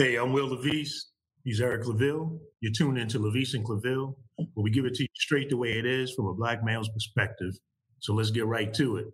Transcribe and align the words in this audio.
Hey, 0.00 0.16
I'm 0.16 0.32
Will 0.32 0.46
Levis. 0.46 1.10
He's 1.44 1.60
Eric 1.60 1.82
Claville. 1.82 2.38
You're 2.62 2.72
tuned 2.72 2.96
into 2.96 3.18
Levis 3.18 3.52
and 3.52 3.62
Claville, 3.62 4.14
where 4.36 4.64
we 4.64 4.70
give 4.70 4.86
it 4.86 4.94
to 4.94 5.02
you 5.02 5.08
straight 5.14 5.50
the 5.50 5.58
way 5.58 5.78
it 5.78 5.84
is 5.84 6.14
from 6.14 6.24
a 6.24 6.32
black 6.32 6.64
male's 6.64 6.88
perspective. 6.88 7.52
So 7.98 8.14
let's 8.14 8.30
get 8.30 8.46
right 8.46 8.72
to 8.72 8.96
it. 8.96 9.08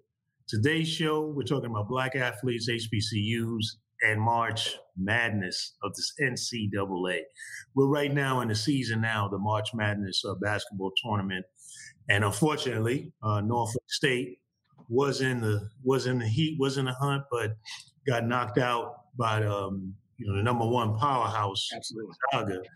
Today's 0.46 0.86
show, 0.86 1.26
we're 1.26 1.42
talking 1.42 1.70
about 1.70 1.88
black 1.88 2.14
athletes, 2.14 2.70
HBCUs, 2.70 3.64
and 4.02 4.20
March 4.20 4.76
Madness 4.96 5.74
of 5.82 5.92
this 5.96 6.12
NCAA. 6.22 7.22
We're 7.74 7.88
right 7.88 8.14
now 8.14 8.40
in 8.42 8.46
the 8.46 8.54
season 8.54 9.00
now, 9.00 9.26
the 9.26 9.38
March 9.38 9.70
Madness 9.74 10.22
uh, 10.24 10.34
basketball 10.40 10.92
tournament, 11.04 11.46
and 12.08 12.22
unfortunately, 12.22 13.12
uh, 13.24 13.40
Norfolk 13.40 13.82
State 13.88 14.38
was 14.88 15.20
in 15.20 15.40
the 15.40 15.68
was 15.82 16.06
in 16.06 16.20
the 16.20 16.28
heat, 16.28 16.60
was 16.60 16.78
in 16.78 16.84
the 16.84 16.92
hunt, 16.92 17.24
but 17.28 17.56
got 18.06 18.24
knocked 18.24 18.58
out 18.58 18.92
by 19.18 19.44
um, 19.44 19.92
you 20.18 20.26
know 20.26 20.36
the 20.36 20.42
number 20.42 20.66
one 20.66 20.96
powerhouse, 20.98 21.68
Absolutely. 21.74 22.68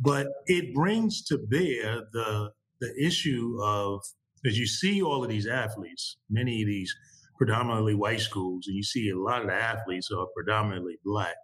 But 0.00 0.28
it 0.46 0.74
brings 0.74 1.22
to 1.24 1.38
bear 1.38 2.02
the 2.12 2.50
the 2.80 2.94
issue 3.00 3.58
of 3.62 4.02
as 4.44 4.58
you 4.58 4.66
see 4.66 5.02
all 5.02 5.24
of 5.24 5.30
these 5.30 5.46
athletes, 5.46 6.18
many 6.30 6.62
of 6.62 6.68
these 6.68 6.94
predominantly 7.38 7.94
white 7.94 8.20
schools, 8.20 8.66
and 8.66 8.76
you 8.76 8.82
see 8.82 9.10
a 9.10 9.18
lot 9.18 9.42
of 9.42 9.48
the 9.48 9.54
athletes 9.54 10.10
are 10.10 10.26
predominantly 10.34 10.98
black, 11.04 11.34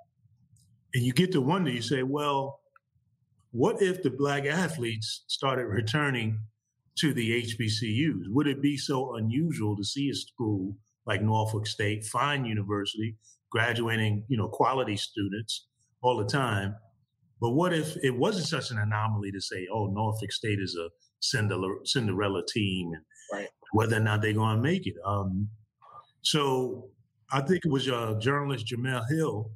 and 0.94 1.04
you 1.04 1.12
get 1.12 1.32
to 1.32 1.40
wonder. 1.40 1.70
You 1.70 1.82
say, 1.82 2.02
well, 2.02 2.60
what 3.50 3.82
if 3.82 4.02
the 4.02 4.10
black 4.10 4.46
athletes 4.46 5.24
started 5.26 5.66
returning 5.66 6.38
to 6.98 7.12
the 7.12 7.42
HBCUs? 7.42 8.24
Would 8.28 8.46
it 8.46 8.62
be 8.62 8.76
so 8.76 9.16
unusual 9.16 9.76
to 9.76 9.84
see 9.84 10.08
a 10.10 10.14
school 10.14 10.76
like 11.06 11.22
Norfolk 11.22 11.66
State, 11.66 12.04
fine 12.04 12.44
university, 12.44 13.16
graduating, 13.52 14.24
you 14.28 14.36
know, 14.36 14.48
quality 14.48 14.96
students 14.96 15.66
all 16.02 16.16
the 16.16 16.24
time? 16.26 16.74
But 17.40 17.50
what 17.50 17.72
if 17.74 17.96
it 18.02 18.10
wasn't 18.16 18.46
such 18.46 18.70
an 18.70 18.78
anomaly 18.78 19.30
to 19.32 19.40
say, 19.40 19.66
oh, 19.72 19.86
Norfolk 19.86 20.32
State 20.32 20.58
is 20.60 20.76
a 20.76 20.88
Cinderella, 21.20 21.74
Cinderella 21.84 22.42
team 22.46 22.92
and 22.94 23.04
Right. 23.32 23.48
whether 23.72 23.96
or 23.96 24.00
not 24.00 24.22
they're 24.22 24.32
going 24.32 24.56
to 24.56 24.62
make 24.62 24.86
it? 24.86 24.94
Um, 25.04 25.48
so 26.22 26.90
I 27.30 27.40
think 27.40 27.64
it 27.64 27.70
was 27.70 27.88
uh, 27.88 28.18
journalist 28.20 28.66
Jemele 28.66 29.04
Hill, 29.10 29.50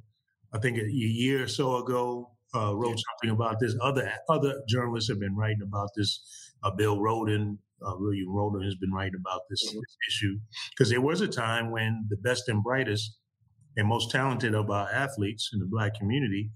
I 0.53 0.59
think 0.59 0.77
a 0.77 0.89
year 0.89 1.43
or 1.43 1.47
so 1.47 1.77
ago, 1.77 2.31
uh, 2.55 2.73
wrote 2.75 2.97
something 2.97 3.29
about 3.35 3.59
this. 3.59 3.75
Other 3.81 4.11
other 4.29 4.53
journalists 4.67 5.09
have 5.09 5.19
been 5.19 5.35
writing 5.35 5.61
about 5.63 5.89
this. 5.95 6.53
Uh, 6.63 6.71
Bill 6.71 6.97
Rhoden, 6.97 7.57
uh, 7.85 7.93
William 7.99 8.29
Rhoden 8.29 8.63
has 8.65 8.75
been 8.75 8.91
writing 8.91 9.19
about 9.19 9.41
this, 9.49 9.61
Mhm. 9.69 9.75
this 9.81 9.97
issue 10.09 10.39
because 10.71 10.89
there 10.89 11.01
was 11.01 11.21
a 11.21 11.27
time 11.27 11.69
when 11.71 12.07
the 12.09 12.17
best 12.17 12.47
and 12.49 12.63
brightest 12.63 13.17
and 13.77 13.87
most 13.87 14.11
talented 14.11 14.55
of 14.55 14.69
our 14.69 14.89
athletes 14.91 15.51
in 15.53 15.59
the 15.59 15.65
black 15.65 15.93
community 15.93 16.49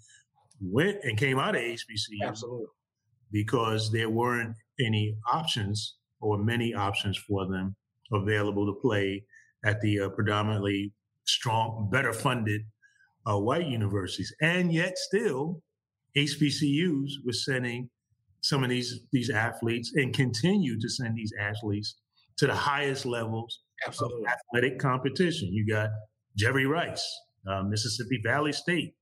went 0.59 0.97
and 1.03 1.17
came 1.17 1.39
out 1.39 1.55
of 1.55 1.61
HBCU 1.61 2.27
Absolutely. 2.27 2.67
because 3.31 3.91
there 3.91 4.09
weren't 4.09 4.55
any 4.79 5.15
options 5.31 5.95
or 6.19 6.37
many 6.37 6.73
options 6.73 7.17
for 7.17 7.47
them 7.47 7.75
available 8.11 8.65
to 8.65 8.79
play 8.81 9.23
at 9.63 9.79
the 9.81 10.01
uh, 10.01 10.09
predominantly 10.09 10.91
strong, 11.25 11.89
better 11.91 12.13
funded 12.13 12.61
uh, 13.29 13.37
white 13.37 13.67
universities. 13.67 14.33
And 14.41 14.73
yet 14.73 14.97
still, 14.97 15.61
HBCUs 16.17 17.11
were 17.25 17.33
sending 17.33 17.89
some 18.41 18.63
of 18.63 18.69
these, 18.69 19.01
these 19.11 19.29
athletes 19.29 19.93
and 19.95 20.13
continue 20.13 20.79
to 20.79 20.89
send 20.89 21.15
these 21.15 21.31
athletes 21.39 21.95
to 22.37 22.47
the 22.47 22.55
highest 22.55 23.05
levels 23.05 23.59
of 23.85 23.89
Absolutely. 23.89 24.25
athletic 24.27 24.79
competition. 24.79 25.53
You 25.53 25.67
got 25.67 25.89
Jerry 26.35 26.65
Rice, 26.65 27.05
uh, 27.47 27.63
Mississippi 27.63 28.19
Valley 28.23 28.53
State, 28.53 28.95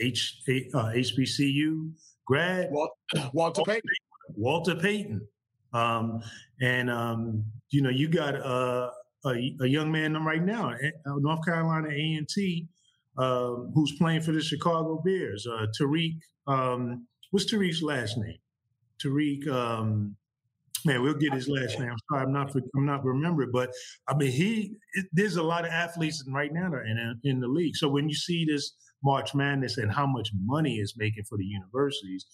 H, 0.00 0.42
uh, 0.74 0.92
HBCU 0.94 1.92
grad, 2.26 2.68
Wal- 2.70 2.96
Walter 3.32 3.62
Payton. 3.62 3.82
Walter 4.36 4.74
Payton. 4.74 5.26
Um, 5.72 6.22
and, 6.60 6.90
um, 6.90 7.44
you 7.70 7.82
know, 7.82 7.90
you 7.90 8.08
got 8.08 8.34
uh, 8.36 8.90
a, 9.26 9.56
a 9.60 9.66
young 9.66 9.90
man 9.90 10.14
right 10.24 10.42
now, 10.42 10.70
uh, 10.70 11.12
North 11.18 11.44
Carolina 11.44 11.88
A&T, 11.88 12.68
um, 13.18 13.72
who's 13.74 13.92
playing 13.98 14.22
for 14.22 14.32
the 14.32 14.40
Chicago 14.40 15.02
Bears, 15.04 15.46
uh, 15.46 15.66
Tarik. 15.76 16.14
Um, 16.46 17.06
what's 17.30 17.52
Tarik's 17.52 17.82
last 17.82 18.16
name? 18.18 18.38
Tarik. 19.00 19.46
Man, 20.84 21.02
we'll 21.02 21.14
get 21.14 21.32
his 21.32 21.48
last 21.48 21.78
name. 21.78 21.90
I'm 21.90 21.96
sorry, 22.10 22.24
I'm 22.24 22.32
not. 22.32 22.54
I'm 22.76 22.84
not 22.84 23.04
remembering, 23.04 23.50
but 23.50 23.70
I 24.08 24.14
mean, 24.14 24.30
he. 24.30 24.74
It, 24.94 25.06
there's 25.12 25.36
a 25.36 25.42
lot 25.42 25.64
of 25.64 25.70
athletes 25.70 26.22
right 26.28 26.52
now 26.52 26.68
that 26.68 26.76
are 26.76 26.84
in 26.84 27.20
in 27.24 27.40
the 27.40 27.48
league. 27.48 27.76
So 27.76 27.88
when 27.88 28.08
you 28.08 28.14
see 28.14 28.44
this 28.44 28.76
March 29.02 29.34
Madness 29.34 29.78
and 29.78 29.90
how 29.90 30.06
much 30.06 30.30
money 30.44 30.76
is 30.76 30.94
making 30.96 31.24
for 31.24 31.38
the 31.38 31.44
universities, 31.44 32.26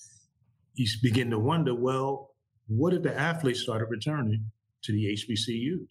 you 0.75 0.87
begin 1.03 1.31
to 1.31 1.39
wonder. 1.39 1.75
Well, 1.75 2.31
what 2.67 2.93
if 2.93 3.03
the 3.03 3.17
athletes 3.17 3.61
started 3.61 3.87
returning 3.89 4.45
to 4.83 4.93
the 4.93 5.07
HBCUs? 5.15 5.87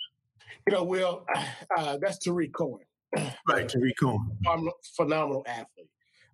You 0.67 0.73
know, 0.73 0.83
Will, 0.83 1.25
uh, 1.77 1.97
that's 2.01 2.17
Tarik 2.17 2.53
Cohen. 2.53 2.81
Right, 3.47 3.67
Tarik 3.67 3.97
Cohen. 3.99 4.37
Phenom- 4.45 4.71
Phenomenal 4.95 5.43
athlete. 5.47 5.89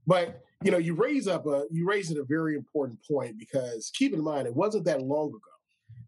But 0.07 0.41
you 0.63 0.71
know, 0.71 0.77
you 0.77 0.95
raise 0.95 1.27
up 1.27 1.45
a 1.45 1.65
you 1.71 1.87
raise 1.87 2.09
a 2.11 2.23
very 2.23 2.55
important 2.55 2.99
point 3.09 3.37
because 3.37 3.91
keep 3.93 4.13
in 4.13 4.23
mind 4.23 4.47
it 4.47 4.55
wasn't 4.55 4.85
that 4.85 5.01
long 5.01 5.29
ago 5.29 5.54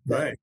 Right. 0.08 0.38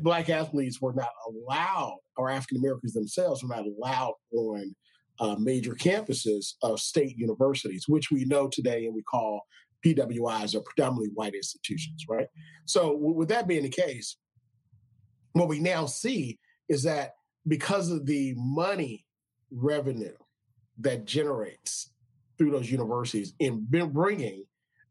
black 0.00 0.30
athletes 0.30 0.80
were 0.80 0.94
not 0.94 1.10
allowed, 1.26 1.98
or 2.16 2.30
African 2.30 2.58
Americans 2.58 2.94
themselves 2.94 3.42
were 3.42 3.54
not 3.54 3.66
allowed 3.66 4.14
on 4.32 4.74
uh, 5.20 5.36
major 5.38 5.74
campuses 5.74 6.54
of 6.62 6.80
state 6.80 7.16
universities, 7.16 7.84
which 7.88 8.10
we 8.10 8.24
know 8.24 8.48
today 8.48 8.86
and 8.86 8.94
we 8.94 9.02
call 9.02 9.42
PWIs 9.84 10.54
or 10.54 10.62
predominantly 10.62 11.10
white 11.14 11.34
institutions, 11.34 12.04
right? 12.08 12.28
So, 12.64 12.96
with 12.96 13.28
that 13.28 13.48
being 13.48 13.64
the 13.64 13.68
case, 13.68 14.16
what 15.32 15.48
we 15.48 15.60
now 15.60 15.86
see 15.86 16.38
is 16.68 16.82
that 16.84 17.14
because 17.46 17.90
of 17.90 18.06
the 18.06 18.34
money 18.36 19.04
revenue 19.50 20.16
that 20.78 21.04
generates 21.04 21.90
through 22.38 22.50
those 22.50 22.70
universities 22.70 23.34
in 23.38 23.66
bringing 23.68 24.44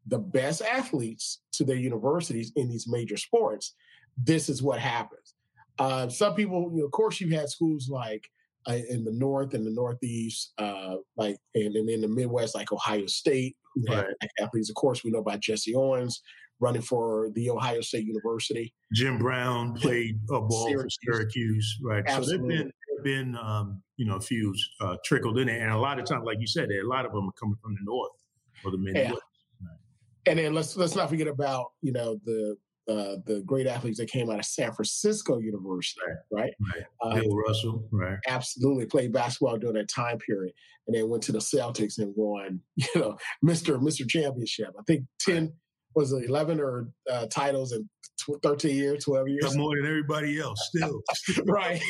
the 0.06 0.18
best 0.18 0.62
athletes 0.62 1.42
to 1.52 1.64
their 1.64 1.76
universities 1.76 2.52
in 2.56 2.68
these 2.68 2.86
major 2.88 3.16
sports, 3.16 3.74
this 4.16 4.48
is 4.48 4.62
what 4.62 4.78
happens. 4.78 5.34
Uh, 5.78 6.08
some 6.08 6.34
people, 6.34 6.70
you 6.72 6.80
know, 6.80 6.86
of 6.86 6.92
course, 6.92 7.20
you've 7.20 7.32
had 7.32 7.48
schools 7.48 7.88
like 7.88 8.28
uh, 8.68 8.78
in 8.88 9.04
the 9.04 9.12
north 9.12 9.54
and 9.54 9.66
the 9.66 9.70
northeast, 9.70 10.52
uh, 10.58 10.96
like 11.16 11.36
and, 11.54 11.74
and 11.74 11.88
in 11.88 12.00
the 12.00 12.08
Midwest, 12.08 12.54
like 12.54 12.72
Ohio 12.72 13.06
State, 13.06 13.56
who 13.74 13.82
Right. 13.88 14.04
black 14.20 14.30
athletes. 14.40 14.68
Of 14.68 14.76
course, 14.76 15.02
we 15.02 15.10
know 15.10 15.18
about 15.18 15.40
Jesse 15.40 15.74
Owens 15.74 16.22
running 16.60 16.82
for 16.82 17.30
the 17.34 17.50
Ohio 17.50 17.80
State 17.80 18.06
University. 18.06 18.72
Jim 18.92 19.18
Brown 19.18 19.74
played 19.74 20.20
a 20.30 20.40
ball 20.40 20.68
Syracuse. 20.68 20.98
for 21.04 21.12
Syracuse, 21.14 21.78
right? 21.82 22.08
So 22.08 22.20
there've 22.20 22.46
been 22.46 22.70
been 23.02 23.36
um, 23.36 23.82
you 23.96 24.06
know 24.06 24.16
a 24.16 24.20
few 24.20 24.54
uh, 24.80 24.96
trickled 25.04 25.38
in 25.38 25.48
there, 25.48 25.60
and 25.60 25.72
a 25.72 25.78
lot 25.78 25.98
of 25.98 26.04
times, 26.04 26.24
like 26.24 26.38
you 26.40 26.46
said, 26.46 26.68
a 26.70 26.86
lot 26.86 27.04
of 27.04 27.12
them 27.12 27.28
are 27.28 27.32
coming 27.32 27.56
from 27.62 27.74
the 27.74 27.80
north 27.84 28.12
or 28.64 28.70
the 28.70 28.78
Midwest. 28.78 29.22
And 30.26 30.38
then 30.38 30.54
let's 30.54 30.76
let's 30.76 30.94
not 30.94 31.10
forget 31.10 31.26
about 31.26 31.72
you 31.82 31.92
know 31.92 32.18
the 32.24 32.56
uh, 32.88 33.16
the 33.26 33.42
great 33.46 33.66
athletes 33.66 33.98
that 33.98 34.10
came 34.10 34.28
out 34.28 34.38
of 34.38 34.44
San 34.44 34.72
Francisco 34.72 35.38
University, 35.38 36.00
right? 36.32 36.52
Right. 36.74 36.84
Uh, 37.00 37.20
Bill 37.20 37.36
Russell, 37.36 37.88
right? 37.92 38.18
absolutely 38.28 38.86
played 38.86 39.12
basketball 39.12 39.56
during 39.58 39.76
that 39.76 39.88
time 39.88 40.18
period, 40.18 40.52
and 40.86 40.96
then 40.96 41.08
went 41.08 41.22
to 41.24 41.32
the 41.32 41.38
Celtics 41.38 41.98
and 41.98 42.12
won, 42.16 42.60
you 42.76 42.86
know, 42.96 43.16
Mister 43.40 43.78
Mister 43.78 44.04
Championship. 44.04 44.70
I 44.78 44.82
think 44.86 45.04
ten 45.20 45.52
was 45.94 46.12
it 46.12 46.24
eleven 46.28 46.58
or 46.58 46.88
uh, 47.10 47.26
titles 47.26 47.72
in 47.72 47.88
tw- 48.20 48.42
thirteen 48.42 48.76
years, 48.76 49.04
twelve 49.04 49.28
years. 49.28 49.56
More 49.56 49.76
than 49.76 49.86
everybody 49.86 50.40
else, 50.40 50.58
still. 50.74 51.02
right. 51.46 51.80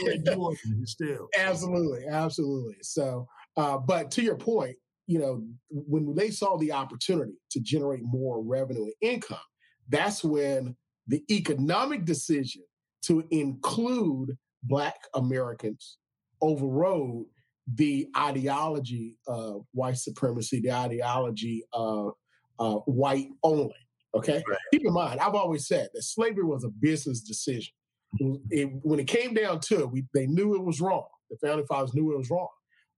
Still. 0.85 1.29
absolutely, 1.39 2.07
absolutely. 2.07 2.77
So, 2.83 3.27
uh, 3.57 3.79
but 3.79 4.11
to 4.13 4.23
your 4.23 4.37
point, 4.37 4.77
you 5.07 5.19
know, 5.19 5.43
when 5.71 6.15
they 6.15 6.31
saw 6.31 6.59
the 6.59 6.73
opportunity 6.73 7.33
to 7.53 7.61
generate 7.61 8.03
more 8.03 8.43
revenue 8.43 8.85
and 8.85 8.93
income, 9.01 9.39
that's 9.89 10.23
when 10.23 10.77
the 11.07 11.23
economic 11.31 12.05
decision 12.05 12.63
to 13.03 13.25
include 13.31 14.37
Black 14.63 14.97
Americans 15.15 15.99
overrode 16.41 17.27
the 17.75 18.09
ideology 18.17 19.17
of 19.27 19.65
white 19.73 19.97
supremacy, 19.97 20.61
the 20.61 20.73
ideology 20.73 21.65
of 21.73 22.13
uh, 22.59 22.75
white 22.87 23.29
only. 23.43 23.75
Okay, 24.15 24.43
Right. 24.49 24.59
keep 24.73 24.85
in 24.85 24.93
mind, 24.93 25.21
I've 25.21 25.35
always 25.35 25.67
said 25.67 25.89
that 25.95 26.03
slavery 26.03 26.45
was 26.45 26.65
a 26.65 26.69
business 26.69 27.21
decision. 27.23 27.73
It- 28.51 28.71
when 28.83 29.01
it 29.01 29.07
came 29.07 29.33
down 29.35 29.61
to 29.61 29.81
it, 29.81 29.91
we, 29.91 30.05
they 30.13 30.27
knew 30.27 30.55
it 30.55 30.63
was 30.65 30.81
wrong. 30.81 31.07
The 31.31 31.39
founding 31.39 31.67
fathers 31.67 31.95
knew 31.95 32.13
it 32.13 32.19
was 32.19 32.29
wrong, 32.31 32.49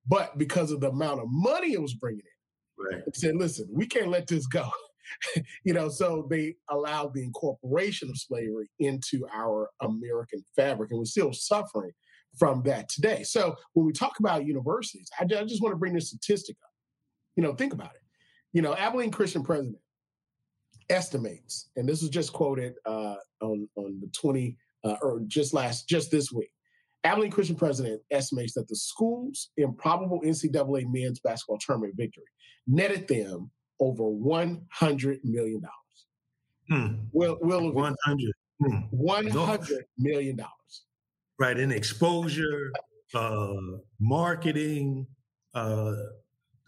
but 0.09 0.37
because 0.39 0.73
of 0.73 0.81
the 0.81 0.91
amount 0.91 1.21
of 1.21 1.27
money 1.31 1.73
it 1.73 1.81
was 1.81 1.95
bringing 1.95 2.21
in, 2.21 2.85
Right. 2.97 3.05
they 3.07 3.13
said, 3.15 3.37
"Listen, 3.37 3.69
we 3.71 3.87
can't 3.87 4.09
let 4.09 4.27
this 4.27 4.47
go." 4.49 4.69
you 5.65 5.75
know, 5.75 5.89
so 5.89 6.27
they 6.31 6.55
allowed 6.71 7.15
the 7.15 7.23
incorporation 7.23 8.09
of 8.09 8.19
slavery 8.19 8.69
into 8.79 9.27
our 9.33 9.71
American 9.81 10.45
fabric, 10.57 10.91
and 10.91 10.99
we're 10.99 11.05
still 11.05 11.33
suffering 11.33 11.93
from 12.39 12.63
that 12.65 12.89
today. 12.89 13.23
So 13.23 13.55
when 13.75 13.87
we 13.87 13.93
talk 13.93 14.19
about 14.19 14.47
universities, 14.47 15.09
I, 15.19 15.25
I 15.25 15.45
just 15.45 15.63
want 15.63 15.73
to 15.73 15.79
bring 15.79 15.95
this 15.95 16.09
statistic 16.09 16.57
up. 16.63 16.71
You 17.37 17.43
know, 17.43 17.55
think 17.55 17.73
about 17.73 17.95
it. 17.95 18.03
You 18.53 18.63
know, 18.63 18.75
Abilene 18.75 19.11
Christian 19.11 19.43
president 19.43 19.77
estimates, 20.91 21.71
and 21.77 21.89
this 21.89 22.03
was 22.03 22.11
just 22.11 22.33
quoted 22.33 22.75
uh, 22.87 23.17
on 23.41 23.69
on 23.77 24.01
the 24.01 24.09
20 24.13 24.57
uh, 24.85 24.97
or 25.03 25.21
just 25.27 25.55
last 25.55 25.89
just 25.89 26.11
this 26.11 26.31
week. 26.33 26.51
Abilene 27.05 27.31
Christian 27.31 27.57
president 27.57 28.01
estimates 28.11 28.55
that 28.55 28.69
the 28.69 28.77
school's 28.77 29.51
improbable 29.57 30.21
NCAA 30.25 30.85
men's 30.91 31.21
basketball 31.21 31.59
tournament 31.59 31.95
victory 31.97 32.25
netted 32.67 33.07
them 33.09 33.51
over 33.81 34.09
one 34.09 34.67
hundred 34.71 35.21
million 35.25 35.61
dollars. 35.61 35.75
Hmm. 36.71 37.05
Will 37.13 37.39
will 37.41 37.73
one 37.73 37.97
hundred. 38.05 38.33
Hmm. 38.63 38.79
One 38.91 39.27
hundred 39.27 39.85
million 39.99 40.37
dollars. 40.37 40.85
Right 41.39 41.59
in 41.59 41.73
exposure, 41.73 42.73
uh, 43.15 43.55
marketing, 44.01 45.07
uh, 45.55 45.95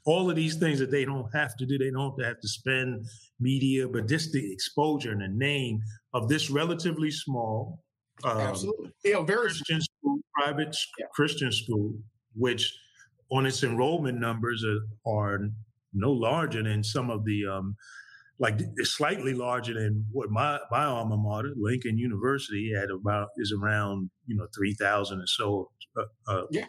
all 0.04 0.28
of 0.28 0.36
these 0.36 0.56
things 0.56 0.78
that 0.80 0.90
they 0.90 1.04
don't 1.04 1.32
have 1.32 1.56
to 1.56 1.66
do. 1.66 1.78
They 1.78 1.90
don't 1.90 2.20
have 2.22 2.40
to 2.40 2.48
spend 2.48 3.06
media, 3.38 3.86
but 3.88 4.08
just 4.08 4.32
the 4.32 4.52
exposure 4.52 5.12
and 5.12 5.20
the 5.20 5.28
name 5.28 5.80
of 6.12 6.28
this 6.28 6.50
relatively 6.50 7.10
small, 7.10 7.82
um, 8.24 8.38
absolutely, 8.38 8.90
yeah, 9.04 9.22
very 9.22 9.48
Christian 9.48 9.80
school, 9.80 10.18
private 10.34 10.76
yeah. 10.98 11.06
Christian 11.14 11.52
school, 11.52 11.94
which 12.34 12.76
on 13.30 13.46
its 13.46 13.62
enrollment 13.62 14.18
numbers 14.18 14.64
are, 14.64 15.12
are 15.12 15.50
no 15.96 16.12
larger 16.12 16.62
than 16.62 16.84
some 16.84 17.10
of 17.10 17.24
the 17.24 17.46
um, 17.46 17.76
like 18.38 18.60
slightly 18.82 19.34
larger 19.34 19.74
than 19.74 20.06
what 20.12 20.30
my 20.30 20.58
my 20.70 20.84
alma 20.84 21.16
mater, 21.16 21.52
Lincoln 21.56 21.98
University, 21.98 22.72
had 22.74 22.90
about 22.90 23.28
is 23.36 23.52
around 23.52 24.10
you 24.26 24.36
know 24.36 24.46
three 24.54 24.74
thousand 24.74 25.20
or 25.20 25.26
so. 25.26 25.70
Uh, 25.96 26.02
uh, 26.32 26.42
yeah. 26.50 26.66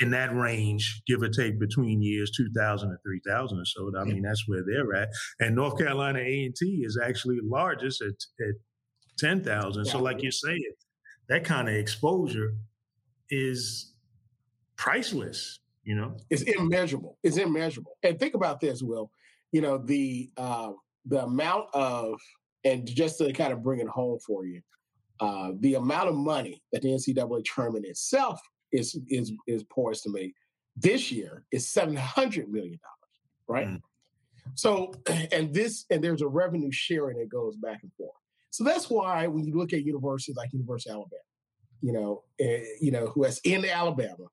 In 0.00 0.10
that 0.12 0.32
range, 0.32 1.02
give 1.08 1.22
or 1.22 1.28
take 1.28 1.58
between 1.58 2.00
years 2.00 2.30
2000 2.30 2.88
and 2.88 2.98
3000 3.04 3.58
or 3.58 3.64
so. 3.64 3.90
I 3.98 4.04
mean, 4.04 4.22
that's 4.22 4.46
where 4.46 4.62
they're 4.64 4.94
at. 4.94 5.08
And 5.40 5.56
North 5.56 5.76
Carolina 5.76 6.20
A&T 6.20 6.82
is 6.84 6.96
actually 7.02 7.40
largest 7.42 8.00
at, 8.00 8.14
at 8.40 8.54
10,000. 9.18 9.84
Yeah. 9.84 9.90
So 9.90 9.98
like 9.98 10.22
you're 10.22 10.30
saying, 10.30 10.62
that 11.28 11.42
kind 11.42 11.68
of 11.68 11.74
exposure 11.74 12.54
is 13.28 13.92
priceless, 14.76 15.58
you 15.88 15.94
know? 15.94 16.14
It's 16.28 16.42
immeasurable. 16.42 17.16
It's 17.22 17.38
immeasurable. 17.38 17.96
And 18.02 18.18
think 18.18 18.34
about 18.34 18.60
this, 18.60 18.82
Will 18.82 19.10
you 19.52 19.60
know 19.60 19.78
the 19.78 20.30
uh, 20.36 20.72
the 21.06 21.24
amount 21.24 21.66
of 21.72 22.20
and 22.64 22.86
just 22.86 23.18
to 23.18 23.32
kind 23.32 23.52
of 23.52 23.62
bring 23.62 23.80
it 23.80 23.88
home 23.88 24.18
for 24.26 24.44
you, 24.44 24.60
uh, 25.20 25.52
the 25.60 25.74
amount 25.74 26.08
of 26.08 26.14
money 26.14 26.62
that 26.72 26.82
the 26.82 26.88
NCAA 26.88 27.42
tournament 27.44 27.86
itself 27.86 28.40
is 28.72 29.00
is 29.08 29.32
is 29.46 29.64
poised 29.64 30.02
to 30.04 30.10
make 30.10 30.34
this 30.76 31.10
year 31.10 31.44
is 31.52 31.68
seven 31.68 31.96
hundred 31.96 32.50
million 32.50 32.78
dollars, 32.82 33.48
right? 33.48 33.68
Mm. 33.68 33.80
So, 34.54 34.92
and 35.32 35.54
this 35.54 35.86
and 35.90 36.04
there's 36.04 36.22
a 36.22 36.28
revenue 36.28 36.70
sharing 36.70 37.18
that 37.18 37.30
goes 37.30 37.56
back 37.56 37.80
and 37.82 37.92
forth. 37.94 38.12
So 38.50 38.64
that's 38.64 38.90
why 38.90 39.26
when 39.26 39.44
you 39.44 39.54
look 39.56 39.72
at 39.72 39.84
universities 39.84 40.36
like 40.36 40.52
University 40.52 40.90
of 40.90 40.96
Alabama, 40.96 41.22
you 41.80 41.92
know, 41.92 42.24
uh, 42.42 42.64
you 42.80 42.90
know, 42.90 43.06
who 43.06 43.24
has 43.24 43.40
in 43.44 43.64
Alabama, 43.64 44.26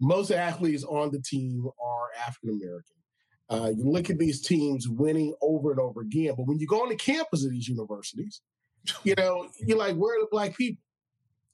most 0.00 0.30
athletes 0.30 0.84
on 0.84 1.10
the 1.10 1.20
team 1.20 1.66
are 1.82 2.08
African 2.26 2.50
American. 2.50 2.96
Uh, 3.48 3.70
you 3.76 3.88
look 3.88 4.10
at 4.10 4.18
these 4.18 4.42
teams 4.42 4.88
winning 4.88 5.32
over 5.40 5.70
and 5.70 5.80
over 5.80 6.00
again, 6.00 6.34
but 6.36 6.46
when 6.46 6.58
you 6.58 6.66
go 6.66 6.82
on 6.82 6.88
the 6.88 6.96
campus 6.96 7.44
of 7.44 7.50
these 7.50 7.68
universities, 7.68 8.42
you 9.04 9.14
know, 9.16 9.48
you're 9.60 9.78
like, 9.78 9.96
where 9.96 10.16
are 10.16 10.20
the 10.20 10.28
black 10.30 10.56
people? 10.56 10.82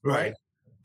Right. 0.03 0.15
right? 0.15 0.35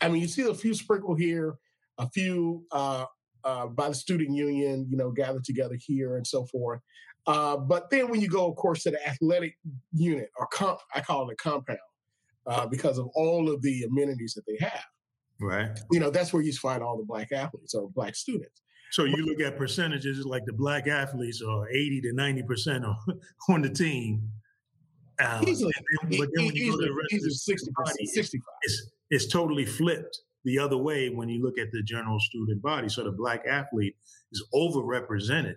I 0.01 0.09
mean, 0.09 0.21
you 0.21 0.27
see 0.27 0.44
a 0.44 0.54
few 0.54 0.74
sprinkle 0.74 1.15
here, 1.15 1.56
a 1.98 2.09
few 2.09 2.65
uh, 2.71 3.06
uh, 3.44 3.68
by 3.68 3.89
the 3.89 3.95
student 3.95 4.36
union, 4.36 4.88
you 4.89 4.98
know, 4.98 5.12
gathered 5.12 5.44
together 5.44 5.77
here 5.80 6.18
and 6.18 6.27
so 6.27 6.45
forth. 6.45 6.81
Uh, 7.25 7.57
but 7.57 7.89
then 7.89 8.10
when 8.10 8.21
you 8.21 8.30
go, 8.30 8.50
of 8.50 8.56
course, 8.56 8.83
to 8.83 8.92
the 8.92 9.07
athletic 9.07 9.57
unit 9.94 10.30
or 10.38 10.48
comp, 10.48 10.80
I 10.94 11.01
call 11.01 11.30
it 11.30 11.33
a 11.33 11.36
compound 11.36 11.80
uh, 12.45 12.65
because 12.68 12.98
of 12.98 13.07
all 13.15 13.50
of 13.50 13.62
the 13.62 13.83
amenities 13.83 14.33
that 14.36 14.44
they 14.48 14.57
have. 14.65 14.86
Right. 15.39 15.69
You 15.92 16.00
know, 16.00 16.10
that's 16.10 16.34
where 16.34 16.42
you 16.42 16.54
find 16.54 16.81
all 16.81 16.98
the 16.98 17.04
black 17.04 17.31
athletes 17.31 17.74
or 17.75 17.89
black 17.89 18.16
students. 18.16 18.62
So 18.92 19.04
you 19.04 19.25
look 19.25 19.42
at 19.42 19.57
percentages 19.57 20.25
like 20.25 20.45
the 20.45 20.54
black 20.54 20.88
athletes 20.88 21.42
are 21.42 21.69
80 21.69 22.01
to 22.01 22.13
90% 22.13 22.86
on, 22.86 23.19
on 23.50 23.62
the 23.62 23.69
team. 23.69 24.30
Uh, 25.19 25.44
easily, 25.48 25.74
then, 26.01 26.19
but 26.19 26.30
then 26.36 26.45
when 26.45 26.56
you 26.56 26.72
go 26.72 26.78
to 26.78 26.86
the 26.86 26.94
rest 26.94 27.13
of 27.13 27.22
the 27.24 27.31
60 27.31 27.72
body, 27.75 28.06
65. 28.06 28.42
It's, 28.62 28.92
it's 29.10 29.28
totally 29.28 29.66
flipped 29.66 30.19
the 30.45 30.60
other 30.60 30.78
way 30.78 31.10
when 31.10 31.28
you 31.28 31.42
look 31.42 31.57
at 31.57 31.72
the 31.72 31.81
general 31.84 32.19
student 32.19 32.62
body. 32.62 32.88
So 32.88 33.04
the 33.04 33.12
black 33.12 33.44
athlete 33.48 33.95
is 34.31 34.45
overrepresented, 34.54 35.56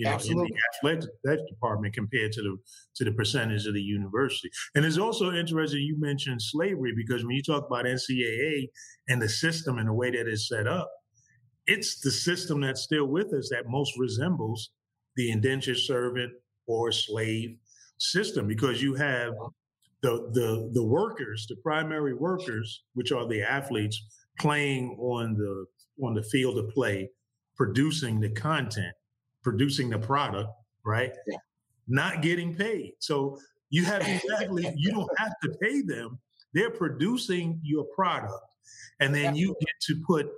you 0.00 0.06
know, 0.06 0.12
Absolutely. 0.12 0.48
in 0.48 0.54
the 0.54 0.98
athletic 1.28 1.46
department 1.46 1.92
compared 1.92 2.32
to 2.32 2.40
the 2.40 2.56
to 2.96 3.04
the 3.04 3.12
percentage 3.12 3.66
of 3.66 3.74
the 3.74 3.82
university. 3.82 4.48
And 4.74 4.82
it's 4.82 4.96
also 4.96 5.30
interesting 5.30 5.80
you 5.80 6.00
mentioned 6.00 6.40
slavery 6.40 6.94
because 6.96 7.22
when 7.22 7.36
you 7.36 7.42
talk 7.42 7.66
about 7.66 7.84
NCAA 7.84 8.70
and 9.08 9.20
the 9.20 9.28
system 9.28 9.76
and 9.76 9.86
the 9.86 9.92
way 9.92 10.10
that 10.10 10.26
it's 10.26 10.48
set 10.48 10.66
up, 10.66 10.90
it's 11.66 12.00
the 12.00 12.10
system 12.10 12.62
that's 12.62 12.80
still 12.80 13.04
with 13.04 13.34
us 13.34 13.50
that 13.50 13.68
most 13.68 13.92
resembles 13.98 14.70
the 15.16 15.30
indentured 15.30 15.76
servant 15.76 16.32
or 16.66 16.92
slave 16.92 17.58
system 17.98 18.48
because 18.48 18.80
you 18.80 18.94
have 18.94 19.34
the 20.00 20.30
the 20.32 20.70
the 20.72 20.82
workers, 20.82 21.46
the 21.46 21.56
primary 21.56 22.14
workers, 22.14 22.84
which 22.94 23.12
are 23.12 23.28
the 23.28 23.42
athletes 23.42 24.02
playing 24.38 24.96
on 24.98 25.34
the 25.34 25.66
on 26.02 26.14
the 26.14 26.22
field 26.22 26.56
of 26.56 26.70
play, 26.70 27.10
producing 27.54 28.18
the 28.18 28.30
content, 28.30 28.94
producing 29.42 29.90
the 29.90 29.98
product, 29.98 30.50
right? 30.84 31.12
Yeah. 31.26 31.36
Not 31.88 32.22
getting 32.22 32.54
paid. 32.54 32.94
So 32.98 33.38
you 33.70 33.84
have 33.84 34.02
exactly, 34.08 34.72
you 34.76 34.90
don't 34.90 35.10
have 35.18 35.32
to 35.42 35.50
pay 35.60 35.82
them. 35.82 36.18
They're 36.52 36.70
producing 36.70 37.60
your 37.62 37.84
product. 37.94 38.44
And 39.00 39.14
then 39.14 39.34
you 39.34 39.56
get 39.60 39.74
to 39.82 40.02
put 40.06 40.28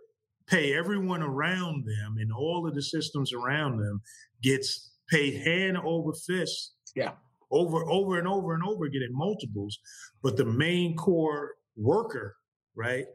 pay 0.46 0.74
everyone 0.74 1.22
around 1.22 1.86
them 1.86 2.16
and 2.18 2.32
all 2.32 2.66
of 2.66 2.74
the 2.74 2.82
systems 2.82 3.32
around 3.32 3.78
them 3.78 4.00
gets 4.42 4.92
paid 5.08 5.42
hand 5.42 5.78
over 5.78 6.12
fist. 6.12 6.74
Yeah. 6.94 7.12
Over, 7.50 7.84
over 7.90 8.18
and 8.18 8.26
over 8.26 8.54
and 8.54 8.62
over 8.62 8.86
again 8.86 9.02
in 9.02 9.14
multiples. 9.16 9.78
But 10.22 10.36
the 10.36 10.44
main 10.44 10.96
core 10.96 11.52
worker, 11.76 12.36
right, 12.74 13.06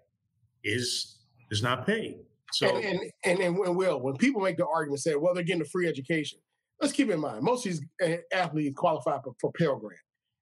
is 0.63 1.18
is 1.50 1.63
not 1.63 1.86
paid. 1.86 2.19
So 2.53 2.75
and 2.75 2.85
and, 2.85 3.11
and, 3.25 3.39
and 3.39 3.57
when 3.57 3.75
will 3.75 3.99
when 3.99 4.15
people 4.17 4.41
make 4.41 4.57
the 4.57 4.67
argument 4.67 5.01
say, 5.01 5.15
well, 5.15 5.33
they're 5.33 5.44
getting 5.44 5.61
a 5.61 5.65
free 5.65 5.88
education. 5.88 6.39
Let's 6.81 6.94
keep 6.94 7.09
in 7.09 7.19
mind 7.19 7.44
most 7.44 7.65
of 7.65 7.71
these 7.71 7.81
eh, 8.01 8.17
athletes 8.31 8.77
qualify 8.77 9.19
for, 9.23 9.33
for 9.41 9.51
Pell 9.53 9.77
Grant, 9.77 9.99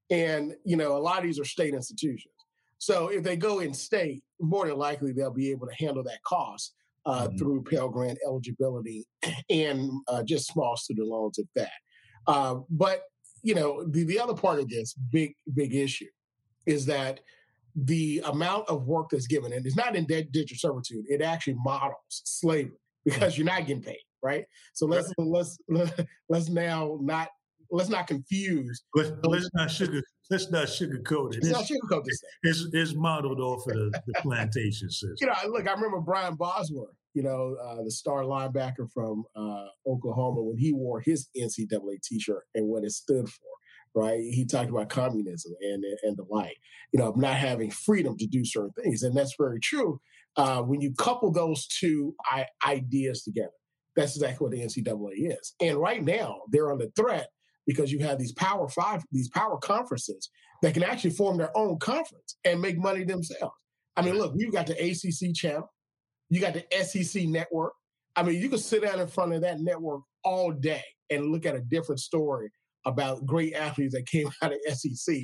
and 0.10 0.54
you 0.66 0.76
know 0.76 0.96
a 0.96 1.00
lot 1.00 1.20
of 1.20 1.24
these 1.24 1.40
are 1.40 1.46
state 1.46 1.74
institutions. 1.74 2.34
So 2.78 3.08
if 3.08 3.24
they 3.24 3.38
go 3.38 3.60
in 3.60 3.74
state, 3.74 4.22
more 4.40 4.68
than 4.68 4.78
likely 4.78 5.12
they'll 5.12 5.32
be 5.32 5.50
able 5.52 5.68
to 5.68 5.76
handle 5.76 6.04
that 6.04 6.22
cost 6.24 6.74
uh, 7.06 7.28
mm-hmm. 7.28 7.38
through 7.38 7.64
Pell 7.64 7.90
Grant 7.90 8.20
eligibility 8.26 9.06
and 9.50 9.90
uh, 10.08 10.24
just 10.24 10.48
small 10.48 10.76
student 10.76 11.08
loans 11.08 11.40
at 11.40 11.46
that. 11.56 11.72
Uh, 12.28 12.56
but 12.70 13.04
you 13.44 13.54
know, 13.54 13.86
the, 13.86 14.04
the 14.04 14.20
other 14.20 14.34
part 14.34 14.60
of 14.60 14.70
this 14.70 14.94
big 14.94 15.36
big 15.54 15.76
issue 15.76 16.10
is 16.66 16.86
that 16.88 17.20
the 17.76 18.22
amount 18.26 18.70
of 18.70 18.86
work 18.86 19.10
that's 19.12 19.28
given, 19.28 19.54
and 19.54 19.66
it's 19.66 19.76
not 19.76 19.96
indentured 19.96 20.60
servitude, 20.60 21.06
it 21.08 21.22
actually 21.22 21.56
models 21.64 21.96
slavery 22.10 22.78
because 23.06 23.38
you're 23.38 23.46
not 23.46 23.66
getting 23.66 23.84
paid, 23.84 24.00
right? 24.24 24.46
So 24.74 24.86
let's 24.86 25.12
let's 25.18 25.58
let's 26.30 26.50
now 26.50 26.98
not 27.02 27.30
let's 27.72 27.90
not 27.90 28.08
confuse. 28.08 28.84
Let's, 28.94 29.12
let's 29.24 29.50
not 29.54 29.70
sugar 29.72 30.02
let's 30.30 30.52
not 30.52 30.68
sugarcoat 30.68 31.36
it. 31.36 31.44
Let's 31.44 31.50
not 31.50 31.66
sugarcoat 31.66 32.04
this 32.06 32.24
It's, 32.44 32.68
it's 32.74 32.96
modeled 32.96 33.40
off 33.40 33.68
of 33.68 33.74
the, 33.74 34.02
the 34.08 34.14
plantation 34.22 34.90
system. 34.90 35.16
You 35.22 35.28
know, 35.28 35.58
look, 35.58 35.68
I 35.68 35.74
remember 35.74 36.00
Brian 36.00 36.36
Bosworth, 36.36 36.96
you 37.14 37.24
know, 37.24 37.56
uh, 37.64 37.84
the 37.84 37.92
star 37.92 38.24
linebacker 38.24 38.90
from 38.92 39.24
uh, 39.36 39.68
Oklahoma, 39.88 40.42
when 40.42 40.58
he 40.58 40.74
wore 40.74 41.00
his 41.00 41.28
NCAA 41.38 42.02
T-shirt 42.04 42.44
and 42.56 42.68
what 42.68 42.84
it 42.84 42.92
stood 42.92 43.28
for. 43.30 43.48
Right, 43.96 44.20
he 44.20 44.46
talked 44.46 44.70
about 44.70 44.90
communism 44.90 45.54
and 45.62 45.84
and 46.04 46.18
the 46.18 46.26
like. 46.30 46.58
You 46.92 47.00
know, 47.00 47.14
not 47.16 47.36
having 47.36 47.72
freedom 47.72 48.18
to 48.18 48.28
do 48.28 48.44
certain 48.44 48.74
things, 48.84 49.04
and 49.04 49.16
that's 49.16 49.36
very 49.40 49.60
true. 49.60 50.00
Uh, 50.36 50.62
when 50.62 50.82
you 50.82 50.94
couple 50.96 51.32
those 51.32 51.66
two 51.68 52.14
I- 52.26 52.48
ideas 52.68 53.24
together, 53.24 53.54
that's 53.96 54.16
exactly 54.16 54.44
what 54.44 54.52
the 54.52 54.62
NCAA 54.62 55.32
is. 55.40 55.54
And 55.62 55.78
right 55.78 56.04
now, 56.04 56.42
they're 56.52 56.72
under 56.72 56.88
threat 56.96 57.30
because 57.66 57.92
you 57.92 58.00
have 58.00 58.20
these 58.20 58.34
power 58.34 58.68
five, 58.68 59.04
these 59.12 59.30
power 59.30 59.58
conferences 59.58 60.30
that 60.62 60.74
can 60.74 60.84
actually 60.84 61.12
form 61.12 61.38
their 61.38 61.56
own 61.58 61.80
conference 61.80 62.38
and 62.44 62.62
make 62.62 62.78
money 62.78 63.04
themselves. 63.04 63.56
I 63.96 64.02
mean, 64.02 64.16
look, 64.16 64.34
you've 64.36 64.54
got 64.54 64.68
the 64.68 64.74
ACC 64.74 65.34
channel, 65.34 65.72
you 66.30 66.42
got 66.42 66.54
the 66.54 66.66
SEC 66.84 67.28
network. 67.28 67.74
I 68.16 68.24
mean, 68.24 68.42
you 68.42 68.50
can 68.50 68.60
sit 68.60 68.84
down 68.84 69.00
in 69.00 69.08
front 69.08 69.34
of 69.34 69.42
that 69.42 69.60
network 69.60 70.02
all 70.24 70.52
day 70.52 70.84
and 71.10 71.32
look 71.32 71.46
at 71.46 71.56
a 71.56 71.62
different 71.62 72.00
story 72.00 72.50
about 72.86 73.26
great 73.26 73.54
athletes 73.54 73.94
that 73.94 74.06
came 74.08 74.30
out 74.42 74.54
of 74.54 74.78
SEC 74.78 75.16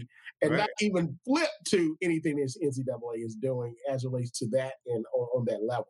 and 0.41 0.51
right. 0.51 0.57
not 0.59 0.69
even 0.81 1.17
flip 1.25 1.49
to 1.69 1.95
anything 2.01 2.35
that 2.37 2.53
NCAA 2.63 3.25
is 3.25 3.35
doing 3.35 3.75
as 3.89 4.03
relates 4.03 4.31
to 4.39 4.47
that 4.49 4.73
and 4.87 5.05
on, 5.13 5.27
on 5.35 5.45
that 5.45 5.63
level. 5.63 5.87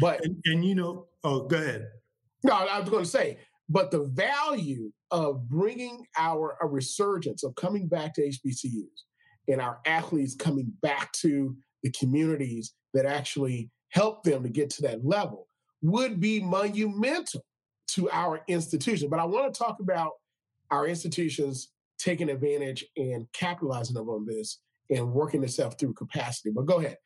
But 0.00 0.24
and, 0.24 0.36
and, 0.44 0.64
you 0.64 0.74
know, 0.74 1.06
oh, 1.24 1.46
go 1.46 1.56
ahead. 1.56 1.86
No, 2.44 2.52
I 2.52 2.78
was 2.78 2.90
going 2.90 3.04
to 3.04 3.10
say 3.10 3.38
But 3.68 3.90
the 3.90 4.04
value 4.04 4.92
of 5.10 5.48
bringing 5.48 6.04
our 6.18 6.56
a 6.60 6.66
resurgence 6.66 7.44
of 7.44 7.54
coming 7.54 7.88
back 7.88 8.14
to 8.14 8.22
HBCUs 8.22 9.04
and 9.48 9.60
our 9.60 9.78
athletes 9.86 10.34
coming 10.34 10.72
back 10.82 11.12
to 11.12 11.56
the 11.82 11.90
communities 11.92 12.74
that 12.94 13.06
actually 13.06 13.70
help 13.90 14.24
them 14.24 14.42
to 14.42 14.48
get 14.48 14.68
to 14.70 14.82
that 14.82 15.04
level 15.04 15.46
would 15.82 16.20
be 16.20 16.40
monumental 16.40 17.44
to 17.88 18.10
our 18.10 18.42
institution. 18.48 19.08
But 19.08 19.20
I 19.20 19.24
want 19.24 19.52
to 19.52 19.58
talk 19.58 19.78
about 19.80 20.12
our 20.70 20.86
institutions 20.86 21.72
taking 21.98 22.28
advantage 22.28 22.84
and 22.96 23.26
capitalizing 23.32 23.96
on 23.96 24.26
this 24.26 24.60
and 24.90 25.12
working 25.12 25.42
itself 25.42 25.78
through 25.78 25.94
capacity. 25.94 26.50
But 26.54 26.66
go 26.66 26.78
ahead. 26.78 26.96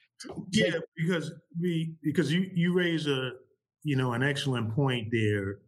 Yeah, 0.51 0.73
because 0.97 1.33
we 1.59 1.95
because 2.03 2.31
you 2.31 2.51
you 2.55 2.75
raise 2.75 3.07
a 3.07 3.33
you 3.85 3.97
know 3.97 4.13
an 4.13 4.23
excellent 4.23 4.75
point 4.75 5.09
there 5.11 5.59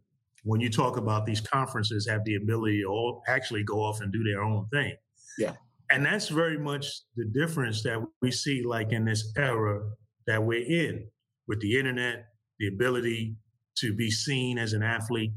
when 0.43 0.61
you 0.61 0.69
talk 0.69 0.97
about 0.97 1.25
these 1.25 1.41
conferences 1.41 2.07
have 2.07 2.23
the 2.25 2.35
ability 2.35 2.81
to 2.81 2.87
all 2.87 3.23
actually 3.27 3.63
go 3.63 3.79
off 3.79 4.01
and 4.01 4.11
do 4.11 4.23
their 4.23 4.43
own 4.43 4.67
thing. 4.71 4.93
Yeah. 5.37 5.53
And 5.89 6.05
that's 6.05 6.27
very 6.27 6.57
much 6.57 6.85
the 7.15 7.25
difference 7.25 7.81
that 7.83 8.03
we 8.21 8.31
see 8.31 8.63
like 8.63 8.91
in 8.91 9.05
this 9.05 9.31
era 9.37 9.81
that 10.27 10.43
we're 10.43 10.65
in 10.65 11.07
with 11.47 11.59
the 11.61 11.77
internet, 11.77 12.25
the 12.59 12.67
ability 12.67 13.35
to 13.77 13.93
be 13.93 14.11
seen 14.11 14.57
as 14.57 14.73
an 14.73 14.83
athlete 14.83 15.31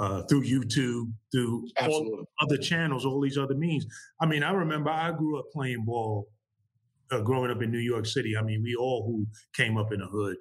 uh, 0.00 0.22
through 0.22 0.42
YouTube, 0.42 1.12
through 1.30 1.68
Absolutely. 1.76 2.12
all 2.12 2.24
other 2.40 2.56
channels, 2.56 3.04
all 3.04 3.20
these 3.20 3.36
other 3.36 3.54
means. 3.54 3.84
I 4.18 4.24
mean, 4.24 4.42
I 4.42 4.52
remember 4.52 4.88
I 4.88 5.12
grew 5.12 5.38
up 5.38 5.44
playing 5.52 5.84
ball 5.84 6.26
uh, 7.10 7.20
growing 7.20 7.50
up 7.50 7.60
in 7.60 7.70
New 7.70 7.78
York 7.78 8.06
City. 8.06 8.34
I 8.34 8.42
mean, 8.42 8.62
we 8.62 8.74
all 8.74 9.04
who 9.06 9.26
came 9.52 9.76
up 9.76 9.92
in 9.92 10.00
the 10.00 10.06
hood 10.06 10.36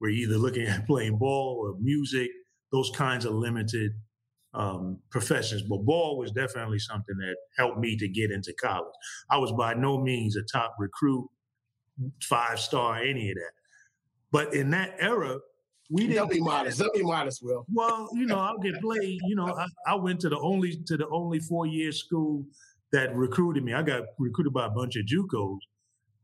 were 0.00 0.10
either 0.10 0.36
looking 0.36 0.66
at 0.66 0.86
playing 0.86 1.16
ball 1.16 1.66
or 1.66 1.80
music, 1.80 2.28
those 2.72 2.90
kinds 2.94 3.24
of 3.24 3.32
limited 3.32 3.92
um, 4.52 4.98
professions. 5.10 5.62
But 5.62 5.78
ball 5.78 6.18
was 6.18 6.30
definitely 6.32 6.80
something 6.80 7.16
that 7.16 7.36
helped 7.56 7.78
me 7.78 7.96
to 7.96 8.06
get 8.06 8.30
into 8.30 8.52
college. 8.60 8.92
I 9.30 9.38
was 9.38 9.52
by 9.52 9.72
no 9.72 9.98
means 9.98 10.36
a 10.36 10.42
top 10.42 10.76
recruit, 10.78 11.26
five 12.22 12.60
star, 12.60 12.98
any 12.98 13.30
of 13.30 13.36
that. 13.36 13.52
But 14.30 14.54
in 14.54 14.70
that 14.72 14.94
era, 15.00 15.38
we 15.90 16.02
didn't. 16.06 16.16
Don't 16.16 16.30
be 16.30 16.40
modest. 16.40 16.78
Don't 16.78 16.94
be 16.94 17.02
modest, 17.02 17.42
Will. 17.42 17.66
Well, 17.72 18.08
you 18.12 18.26
know, 18.26 18.38
I'll 18.38 18.58
get 18.58 18.80
played. 18.80 19.20
You 19.26 19.34
know, 19.34 19.46
I, 19.46 19.66
I 19.86 19.94
went 19.96 20.20
to 20.20 20.28
the 20.28 20.38
only 20.38 20.80
to 20.86 20.96
the 20.96 21.08
only 21.08 21.40
four 21.40 21.66
year 21.66 21.90
school 21.90 22.46
that 22.92 23.14
recruited 23.14 23.64
me. 23.64 23.74
I 23.74 23.82
got 23.82 24.04
recruited 24.18 24.52
by 24.52 24.66
a 24.66 24.70
bunch 24.70 24.96
of 24.96 25.04
JUCOs, 25.04 25.58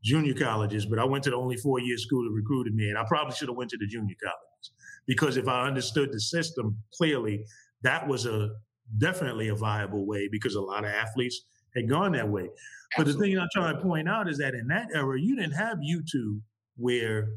junior 0.03 0.33
colleges, 0.33 0.85
but 0.85 0.99
I 0.99 1.05
went 1.05 1.23
to 1.25 1.31
the 1.31 1.35
only 1.35 1.57
four 1.57 1.79
year 1.79 1.97
school 1.97 2.23
that 2.23 2.31
recruited 2.31 2.73
me, 2.75 2.89
and 2.89 2.97
I 2.97 3.03
probably 3.07 3.35
should 3.35 3.49
have 3.49 3.57
went 3.57 3.69
to 3.71 3.77
the 3.77 3.87
junior 3.87 4.15
colleges 4.21 4.71
because 5.05 5.37
if 5.37 5.47
I 5.47 5.67
understood 5.67 6.11
the 6.11 6.19
system 6.19 6.77
clearly, 6.93 7.45
that 7.81 8.07
was 8.07 8.25
a 8.25 8.51
definitely 8.99 9.49
a 9.49 9.55
viable 9.55 10.05
way 10.05 10.29
because 10.31 10.55
a 10.55 10.61
lot 10.61 10.85
of 10.85 10.91
athletes 10.91 11.41
had 11.75 11.89
gone 11.89 12.13
that 12.13 12.27
way. 12.27 12.49
Absolutely. 12.97 12.97
But 12.97 13.05
the 13.05 13.13
thing 13.13 13.39
I'm 13.39 13.47
trying 13.53 13.75
to 13.75 13.81
point 13.81 14.07
out 14.07 14.29
is 14.29 14.37
that 14.37 14.53
in 14.53 14.67
that 14.67 14.87
era, 14.93 15.19
you 15.19 15.35
didn't 15.35 15.53
have 15.53 15.79
YouTube 15.79 16.39
where 16.77 17.29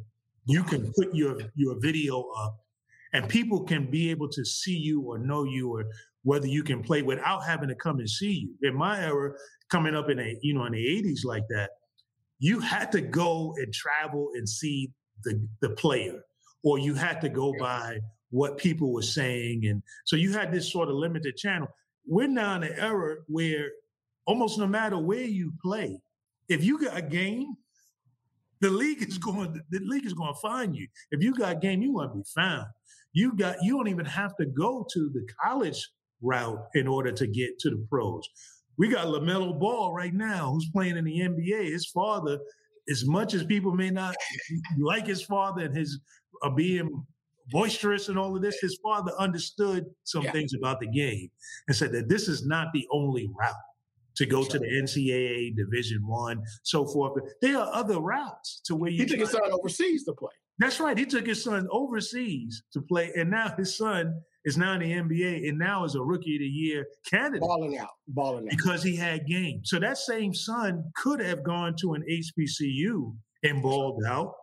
you 0.46 0.62
can 0.64 0.92
put 0.92 1.14
your 1.14 1.38
your 1.54 1.78
video 1.80 2.22
up 2.36 2.56
and 3.12 3.28
people 3.28 3.64
can 3.64 3.90
be 3.90 4.10
able 4.10 4.28
to 4.28 4.44
see 4.44 4.76
you 4.76 5.02
or 5.02 5.18
know 5.18 5.44
you 5.44 5.74
or 5.74 5.84
whether 6.22 6.46
you 6.46 6.62
can 6.62 6.82
play 6.82 7.02
without 7.02 7.44
having 7.44 7.68
to 7.68 7.74
come 7.74 7.98
and 7.98 8.08
see 8.08 8.32
you. 8.32 8.68
In 8.68 8.76
my 8.76 9.02
era, 9.02 9.32
coming 9.70 9.94
up 9.94 10.10
in 10.10 10.18
a 10.18 10.36
you 10.42 10.54
know 10.54 10.64
in 10.66 10.72
the 10.72 11.02
80s 11.02 11.24
like 11.24 11.44
that, 11.48 11.70
you 12.38 12.60
had 12.60 12.92
to 12.92 13.00
go 13.00 13.54
and 13.56 13.72
travel 13.72 14.30
and 14.34 14.48
see 14.48 14.92
the 15.24 15.46
the 15.60 15.70
player, 15.70 16.20
or 16.62 16.78
you 16.78 16.94
had 16.94 17.20
to 17.22 17.28
go 17.28 17.54
by 17.58 17.98
what 18.30 18.58
people 18.58 18.92
were 18.92 19.02
saying, 19.02 19.66
and 19.66 19.82
so 20.04 20.16
you 20.16 20.32
had 20.32 20.52
this 20.52 20.70
sort 20.70 20.88
of 20.88 20.94
limited 20.94 21.36
channel. 21.36 21.68
We're 22.06 22.28
now 22.28 22.56
in 22.56 22.64
an 22.64 22.74
era 22.76 23.16
where 23.26 23.70
almost 24.26 24.58
no 24.58 24.66
matter 24.66 24.98
where 24.98 25.24
you 25.24 25.52
play, 25.62 26.00
if 26.48 26.64
you 26.64 26.78
got 26.78 26.96
a 26.96 27.02
game, 27.02 27.56
the 28.60 28.70
league 28.70 29.02
is 29.02 29.18
going. 29.18 29.60
The 29.70 29.80
league 29.80 30.06
is 30.06 30.12
going 30.12 30.32
to 30.34 30.40
find 30.40 30.74
you. 30.76 30.86
If 31.10 31.22
you 31.22 31.34
got 31.34 31.60
game, 31.60 31.82
you 31.82 31.92
want 31.92 32.12
to 32.12 32.18
be 32.18 32.24
found. 32.34 32.66
You 33.12 33.34
got. 33.34 33.56
You 33.62 33.76
don't 33.76 33.88
even 33.88 34.04
have 34.06 34.36
to 34.36 34.46
go 34.46 34.86
to 34.92 35.10
the 35.12 35.26
college 35.42 35.88
route 36.22 36.58
in 36.74 36.86
order 36.86 37.12
to 37.12 37.26
get 37.26 37.58
to 37.60 37.70
the 37.70 37.86
pros. 37.88 38.28
We 38.78 38.88
got 38.88 39.06
LaMelo 39.06 39.58
Ball 39.58 39.94
right 39.94 40.14
now, 40.14 40.52
who's 40.52 40.68
playing 40.72 40.96
in 40.96 41.04
the 41.04 41.20
NBA. 41.20 41.70
His 41.70 41.90
father, 41.90 42.38
as 42.90 43.06
much 43.06 43.34
as 43.34 43.44
people 43.44 43.72
may 43.72 43.90
not 43.90 44.14
like 44.78 45.06
his 45.06 45.22
father 45.22 45.64
and 45.64 45.76
his 45.76 45.98
uh, 46.42 46.50
being 46.50 47.04
boisterous 47.50 48.08
and 48.08 48.18
all 48.18 48.36
of 48.36 48.42
this, 48.42 48.58
his 48.60 48.78
father 48.82 49.12
understood 49.18 49.84
some 50.04 50.22
yeah. 50.22 50.32
things 50.32 50.52
about 50.54 50.80
the 50.80 50.86
game 50.86 51.28
and 51.66 51.76
said 51.76 51.92
that 51.92 52.08
this 52.08 52.28
is 52.28 52.46
not 52.46 52.68
the 52.72 52.86
only 52.92 53.28
route 53.38 53.54
to 54.16 54.26
go 54.26 54.44
to 54.44 54.58
the 54.58 54.66
NCAA 54.66 55.56
Division 55.56 56.06
One, 56.06 56.42
so 56.62 56.86
forth. 56.86 57.12
But 57.14 57.24
there 57.40 57.58
are 57.58 57.72
other 57.72 57.98
routes 58.00 58.60
to 58.66 58.76
where 58.76 58.90
you. 58.90 58.98
He 58.98 59.06
took 59.06 59.20
his 59.20 59.30
son 59.30 59.50
overseas 59.50 60.04
to 60.04 60.12
play. 60.12 60.30
That's 60.58 60.78
right. 60.78 60.96
He 60.96 61.06
took 61.06 61.26
his 61.26 61.42
son 61.42 61.66
overseas 61.70 62.62
to 62.72 62.82
play, 62.82 63.12
and 63.16 63.30
now 63.30 63.54
his 63.56 63.76
son 63.76 64.20
is 64.44 64.56
now 64.56 64.74
in 64.74 64.80
the 64.80 64.92
NBA, 64.92 65.48
and 65.48 65.58
now 65.58 65.84
is 65.84 65.94
a 65.94 66.02
Rookie 66.02 66.36
of 66.36 66.40
the 66.40 66.46
Year 66.46 66.86
candidate. 67.06 67.40
Balling 67.40 67.78
out, 67.78 67.88
balling 68.08 68.44
out, 68.44 68.50
because 68.50 68.82
he 68.82 68.96
had 68.96 69.26
game. 69.26 69.62
So 69.64 69.78
that 69.78 69.98
same 69.98 70.34
son 70.34 70.84
could 70.96 71.20
have 71.20 71.42
gone 71.42 71.76
to 71.80 71.94
an 71.94 72.04
HBCU 72.10 73.14
and 73.42 73.62
balled 73.62 74.02
out, 74.06 74.34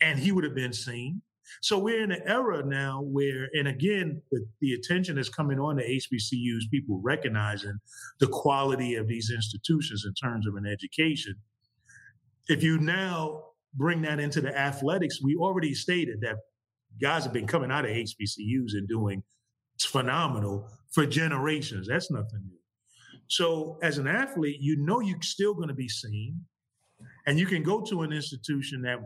and 0.00 0.18
he 0.18 0.32
would 0.32 0.44
have 0.44 0.54
been 0.54 0.72
seen. 0.72 1.22
So 1.62 1.78
we're 1.78 2.02
in 2.02 2.12
an 2.12 2.22
era 2.26 2.64
now 2.64 3.02
where, 3.02 3.48
and 3.54 3.68
again, 3.68 4.22
the, 4.30 4.46
the 4.60 4.74
attention 4.74 5.18
is 5.18 5.28
coming 5.28 5.58
on 5.58 5.76
to 5.76 5.82
HBCUs, 5.82 6.70
people 6.70 7.00
recognizing 7.02 7.78
the 8.20 8.28
quality 8.28 8.94
of 8.94 9.08
these 9.08 9.30
institutions 9.34 10.04
in 10.06 10.14
terms 10.14 10.46
of 10.46 10.54
an 10.56 10.66
education. 10.66 11.34
If 12.48 12.62
you 12.62 12.78
now 12.78 13.44
bring 13.74 14.02
that 14.02 14.20
into 14.20 14.40
the 14.40 14.56
athletics, 14.56 15.22
we 15.22 15.36
already 15.36 15.74
stated 15.74 16.20
that 16.22 16.36
guys 17.00 17.24
have 17.24 17.32
been 17.32 17.46
coming 17.46 17.70
out 17.70 17.84
of 17.84 17.90
HBCUs 17.90 18.72
and 18.72 18.88
doing 18.88 19.22
phenomenal 19.80 20.68
for 20.92 21.06
generations. 21.06 21.86
That's 21.88 22.10
nothing 22.10 22.42
new. 22.46 22.58
So 23.28 23.78
as 23.82 23.98
an 23.98 24.06
athlete, 24.06 24.56
you 24.60 24.76
know 24.76 25.00
you're 25.00 25.20
still 25.22 25.54
going 25.54 25.68
to 25.68 25.74
be 25.74 25.88
seen, 25.88 26.40
and 27.26 27.38
you 27.38 27.46
can 27.46 27.62
go 27.62 27.82
to 27.82 28.02
an 28.02 28.12
institution 28.12 28.82
that 28.82 28.98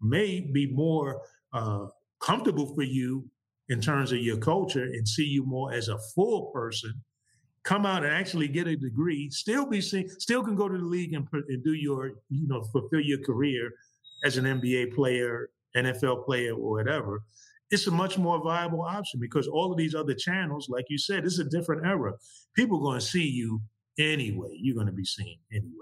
may 0.00 0.40
be 0.40 0.66
more 0.66 1.20
uh, 1.52 1.86
comfortable 2.20 2.74
for 2.74 2.82
you 2.82 3.28
in 3.68 3.80
terms 3.80 4.12
of 4.12 4.18
your 4.18 4.38
culture 4.38 4.84
and 4.84 5.06
see 5.06 5.24
you 5.24 5.44
more 5.44 5.72
as 5.72 5.88
a 5.88 5.98
full 6.14 6.46
person, 6.52 6.92
come 7.64 7.84
out 7.84 8.04
and 8.04 8.14
actually 8.14 8.46
get 8.46 8.68
a 8.68 8.76
degree, 8.76 9.28
still 9.30 9.66
be 9.66 9.80
seen, 9.80 10.08
still 10.08 10.42
can 10.42 10.54
go 10.54 10.68
to 10.68 10.78
the 10.78 10.84
league 10.84 11.14
and, 11.14 11.26
and 11.32 11.64
do 11.64 11.72
your, 11.72 12.12
you 12.30 12.46
know, 12.46 12.62
fulfill 12.72 13.00
your 13.00 13.18
career 13.24 13.72
as 14.24 14.36
an 14.36 14.44
NBA 14.44 14.94
player, 14.94 15.50
NFL 15.76 16.24
player, 16.24 16.54
or 16.54 16.70
whatever. 16.70 17.22
It's 17.70 17.88
a 17.88 17.90
much 17.90 18.16
more 18.16 18.40
viable 18.40 18.82
option 18.82 19.18
because 19.18 19.48
all 19.48 19.72
of 19.72 19.78
these 19.78 19.96
other 19.96 20.14
channels, 20.14 20.68
like 20.68 20.84
you 20.88 20.98
said, 20.98 21.24
it's 21.24 21.40
a 21.40 21.44
different 21.44 21.84
era. 21.84 22.12
People 22.54 22.78
are 22.78 22.82
going 22.82 23.00
to 23.00 23.04
see 23.04 23.26
you 23.26 23.60
anyway. 23.98 24.50
You're 24.52 24.76
going 24.76 24.86
to 24.86 24.92
be 24.92 25.04
seen 25.04 25.38
anyway. 25.52 25.72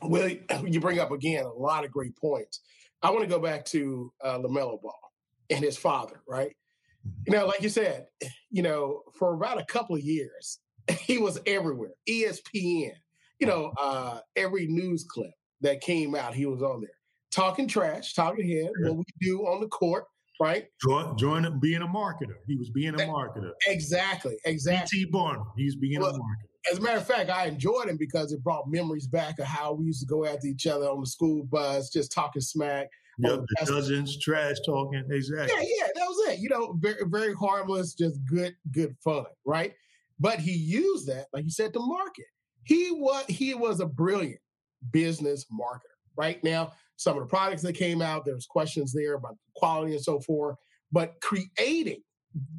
Well, 0.00 0.30
you 0.66 0.80
bring 0.80 1.00
up 1.00 1.10
again 1.10 1.44
a 1.44 1.52
lot 1.52 1.84
of 1.84 1.90
great 1.90 2.16
points. 2.16 2.60
I 3.02 3.10
want 3.10 3.22
to 3.22 3.28
go 3.28 3.38
back 3.38 3.64
to 3.66 4.12
uh, 4.22 4.38
LaMelo 4.38 4.80
Ball 4.80 4.98
and 5.50 5.64
his 5.64 5.76
father, 5.76 6.20
right? 6.28 6.54
Mm-hmm. 7.06 7.32
You 7.32 7.38
know, 7.38 7.46
like 7.46 7.62
you 7.62 7.68
said, 7.68 8.06
you 8.50 8.62
know, 8.62 9.02
for 9.18 9.34
about 9.34 9.60
a 9.60 9.64
couple 9.66 9.96
of 9.96 10.02
years, 10.02 10.58
he 11.00 11.18
was 11.18 11.38
everywhere. 11.46 11.92
ESPN, 12.08 12.92
you 13.38 13.46
know, 13.46 13.72
uh, 13.80 14.20
every 14.36 14.66
news 14.66 15.06
clip 15.08 15.30
that 15.60 15.80
came 15.80 16.14
out, 16.14 16.34
he 16.34 16.46
was 16.46 16.62
on 16.62 16.80
there 16.80 16.90
talking 17.30 17.68
trash, 17.68 18.14
talking 18.14 18.48
head, 18.48 18.70
what 18.80 18.96
we 18.96 19.04
do 19.20 19.40
on 19.42 19.60
the 19.60 19.68
court, 19.68 20.04
right? 20.40 20.66
Join, 20.82 21.16
join 21.16 21.58
being 21.60 21.82
a 21.82 21.86
marketer. 21.86 22.36
He 22.46 22.56
was 22.56 22.70
being 22.70 22.94
a 22.94 22.98
marketer. 22.98 23.52
Exactly, 23.66 24.36
exactly. 24.44 25.04
T. 25.04 25.10
Barnum, 25.10 25.46
he's 25.56 25.76
being 25.76 26.00
well, 26.00 26.10
a 26.10 26.14
marketer. 26.14 26.47
As 26.70 26.78
a 26.78 26.80
matter 26.80 26.98
of 26.98 27.06
fact, 27.06 27.30
I 27.30 27.46
enjoyed 27.46 27.88
him 27.88 27.96
because 27.96 28.32
it 28.32 28.42
brought 28.42 28.68
memories 28.68 29.06
back 29.06 29.38
of 29.38 29.46
how 29.46 29.72
we 29.72 29.86
used 29.86 30.00
to 30.00 30.06
go 30.06 30.24
after 30.24 30.46
each 30.46 30.66
other 30.66 30.86
on 30.86 31.00
the 31.00 31.06
school 31.06 31.44
bus, 31.44 31.90
just 31.90 32.12
talking 32.12 32.42
smack. 32.42 32.88
Yep, 33.18 33.40
the 33.40 33.66
cousins, 33.66 34.18
trash 34.18 34.56
talking, 34.64 35.04
exactly. 35.10 35.52
Yeah, 35.56 35.66
yeah, 35.80 35.86
that 35.94 36.06
was 36.06 36.28
it. 36.28 36.38
You 36.38 36.48
know, 36.50 36.74
very, 36.78 37.02
very 37.06 37.34
harmless, 37.34 37.94
just 37.94 38.24
good, 38.26 38.54
good 38.70 38.94
fun, 39.02 39.24
right? 39.44 39.72
But 40.20 40.38
he 40.38 40.52
used 40.52 41.08
that, 41.08 41.26
like 41.32 41.44
you 41.44 41.50
said, 41.50 41.72
to 41.72 41.80
market. 41.80 42.26
He 42.64 42.90
was 42.92 43.24
he 43.26 43.54
was 43.54 43.80
a 43.80 43.86
brilliant 43.86 44.40
business 44.92 45.46
marketer. 45.52 45.80
Right 46.16 46.42
now, 46.44 46.72
some 46.96 47.16
of 47.16 47.22
the 47.22 47.28
products 47.28 47.62
that 47.62 47.74
came 47.74 48.02
out, 48.02 48.24
there's 48.24 48.46
questions 48.46 48.92
there 48.92 49.14
about 49.14 49.36
quality 49.56 49.94
and 49.94 50.02
so 50.02 50.20
forth. 50.20 50.56
But 50.92 51.14
creating 51.20 52.02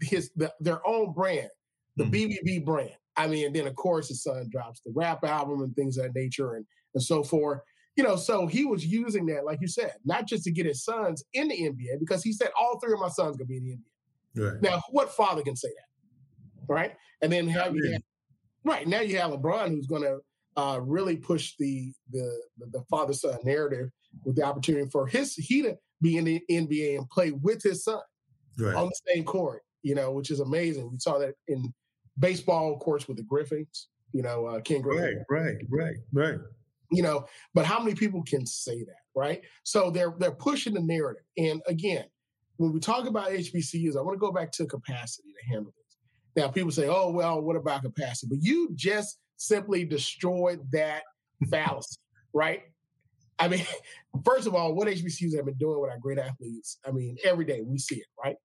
his 0.02 0.32
the, 0.36 0.54
their 0.60 0.86
own 0.88 1.14
brand, 1.14 1.50
the 1.96 2.06
mm-hmm. 2.06 2.50
BBB 2.50 2.66
brand. 2.66 2.96
I 3.24 3.28
mean, 3.28 3.48
and 3.48 3.56
then 3.56 3.68
of 3.68 3.76
course 3.76 4.10
his 4.10 4.24
son 4.24 4.50
drops 4.52 4.82
the 4.82 4.92
rap 4.96 5.24
album 5.24 5.62
and 5.62 5.76
things 5.76 5.98
of 5.98 6.06
that 6.06 6.16
nature 6.16 6.56
and 6.56 6.66
and 6.94 7.04
so 7.04 7.24
forth. 7.24 7.62
You 7.96 8.04
know, 8.04 8.16
so 8.16 8.48
he 8.48 8.66
was 8.66 8.86
using 8.86 9.26
that, 9.28 9.46
like 9.46 9.60
you 9.62 9.68
said, 9.68 9.94
not 10.06 10.26
just 10.26 10.46
to 10.46 10.52
get 10.52 10.66
his 10.66 10.86
sons 10.86 11.24
in 11.34 11.50
the 11.50 11.56
NBA, 11.56 12.00
because 12.00 12.24
he 12.24 12.32
said 12.32 12.50
all 12.60 12.80
three 12.80 12.94
of 12.94 13.00
my 13.00 13.10
sons 13.10 13.36
gonna 13.36 13.48
be 13.48 13.58
in 13.58 13.66
the 13.66 14.42
NBA. 14.42 14.52
Right. 14.54 14.62
Now, 14.62 14.82
what 14.92 15.12
father 15.12 15.42
can 15.42 15.56
say 15.56 15.68
that? 15.68 15.90
right? 16.70 16.96
And 17.22 17.32
then 17.32 17.48
have, 17.50 17.76
you 17.76 17.92
have, 17.92 18.02
right 18.64 18.88
now 18.88 19.02
you 19.02 19.18
have 19.18 19.32
LeBron 19.32 19.70
who's 19.70 19.88
going 19.88 20.04
to 20.04 20.20
uh, 20.56 20.80
really 20.82 21.16
push 21.16 21.54
the 21.60 21.94
the 22.12 22.42
the, 22.58 22.66
the 22.68 22.84
father 22.90 23.14
son 23.14 23.38
narrative 23.44 23.90
with 24.26 24.36
the 24.36 24.44
opportunity 24.44 24.90
for 24.90 25.08
his 25.08 25.36
he 25.36 25.62
to 25.62 25.78
be 26.02 26.18
in 26.18 26.26
the 26.26 26.42
NBA 26.50 26.98
and 26.98 27.10
play 27.10 27.32
with 27.32 27.62
his 27.62 27.84
son 27.84 28.02
right. 28.58 28.76
on 28.76 28.88
the 28.88 29.14
same 29.14 29.24
court. 29.24 29.62
You 29.84 29.96
know, 29.96 30.12
which 30.12 30.32
is 30.32 30.42
amazing. 30.42 30.92
We 30.92 31.00
saw 31.00 31.18
that 31.20 31.36
in 31.48 31.74
baseball, 32.20 32.74
of 32.74 32.80
course, 32.80 33.08
with 33.08 33.18
the 33.18 33.24
Griffins. 33.24 33.88
You 34.12 34.24
know, 34.24 34.46
uh, 34.46 34.62
Ken 34.62 34.82
Griffin. 34.82 35.24
Right, 35.30 35.44
right, 35.44 35.56
right, 35.70 35.96
right. 36.14 36.40
You 36.92 37.04
know, 37.04 37.26
but 37.54 37.66
how 37.66 37.80
many 37.80 37.96
people 37.96 38.24
can 38.24 38.46
say 38.46 38.80
that, 38.80 39.02
right? 39.16 39.42
So 39.64 39.92
they're 39.92 40.16
they're 40.18 40.32
pushing 40.32 40.74
the 40.74 40.82
narrative. 40.82 41.24
And 41.38 41.62
again, 41.68 42.06
when 42.58 42.74
we 42.74 42.80
talk 42.80 43.08
about 43.08 43.30
HBCUs, 43.30 43.96
I 43.96 44.02
want 44.02 44.16
to 44.16 44.20
go 44.20 44.32
back 44.32 44.52
to 44.54 44.66
capacity 44.66 45.30
to 45.30 45.54
handle 45.54 45.72
this. 45.78 45.98
Now, 46.36 46.50
people 46.50 46.72
say, 46.72 46.88
"Oh, 46.88 47.12
well, 47.12 47.42
what 47.42 47.56
about 47.56 47.84
capacity?" 47.84 48.28
But 48.30 48.44
you 48.44 48.72
just 48.76 49.20
simply 49.38 49.86
destroyed 49.86 50.60
that 50.72 51.04
fallacy, 51.52 51.98
right? 52.34 52.64
I 53.38 53.48
mean, 53.48 53.66
first 54.26 54.48
of 54.48 54.56
all, 54.56 54.74
what 54.74 54.88
HBCUs 54.88 55.36
have 55.36 55.46
been 55.46 55.58
doing 55.58 55.80
with 55.80 55.92
our 55.92 56.00
great 56.00 56.18
athletes, 56.18 56.80
I 56.86 56.92
mean, 56.92 57.18
every 57.24 57.46
day 57.46 57.62
we 57.62 57.78
see 57.78 57.98
it, 57.98 58.08
right? 58.24 58.36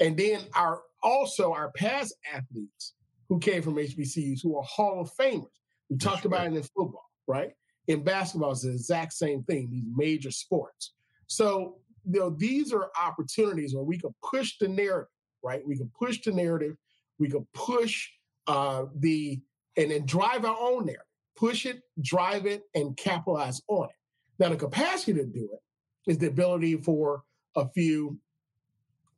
And 0.00 0.16
then 0.16 0.40
our 0.54 0.80
also 1.02 1.52
our 1.52 1.70
past 1.72 2.14
athletes 2.32 2.94
who 3.30 3.38
came 3.38 3.62
from 3.62 3.76
HBCUs 3.76 4.42
who 4.42 4.58
are 4.58 4.62
Hall 4.64 5.00
of 5.00 5.10
Famers. 5.14 5.46
We 5.88 5.96
That's 5.96 6.04
talked 6.04 6.24
about 6.26 6.40
right. 6.40 6.52
it 6.52 6.56
in 6.56 6.62
football, 6.62 7.08
right? 7.26 7.52
In 7.86 8.02
basketball, 8.02 8.50
it's 8.50 8.62
the 8.62 8.72
exact 8.72 9.14
same 9.14 9.44
thing, 9.44 9.70
these 9.70 9.84
major 9.96 10.32
sports. 10.32 10.92
So, 11.28 11.76
you 12.04 12.18
know, 12.18 12.30
these 12.30 12.72
are 12.72 12.90
opportunities 13.00 13.74
where 13.74 13.84
we 13.84 13.98
can 13.98 14.12
push 14.28 14.58
the 14.58 14.68
narrative, 14.68 15.08
right? 15.42 15.66
We 15.66 15.76
can 15.76 15.90
push 15.96 16.20
the 16.20 16.32
narrative, 16.32 16.76
we 17.18 17.30
can 17.30 17.46
push 17.54 18.08
uh, 18.46 18.86
the 18.96 19.40
and 19.76 19.92
then 19.92 20.04
drive 20.04 20.44
our 20.44 20.56
own 20.60 20.86
narrative, 20.86 21.06
push 21.36 21.66
it, 21.66 21.82
drive 22.02 22.46
it, 22.46 22.64
and 22.74 22.96
capitalize 22.96 23.62
on 23.68 23.84
it. 23.84 23.96
Now, 24.40 24.48
the 24.48 24.56
capacity 24.56 25.14
to 25.14 25.24
do 25.24 25.48
it 25.52 26.10
is 26.10 26.18
the 26.18 26.26
ability 26.26 26.78
for 26.78 27.22
a 27.54 27.68
few 27.68 28.18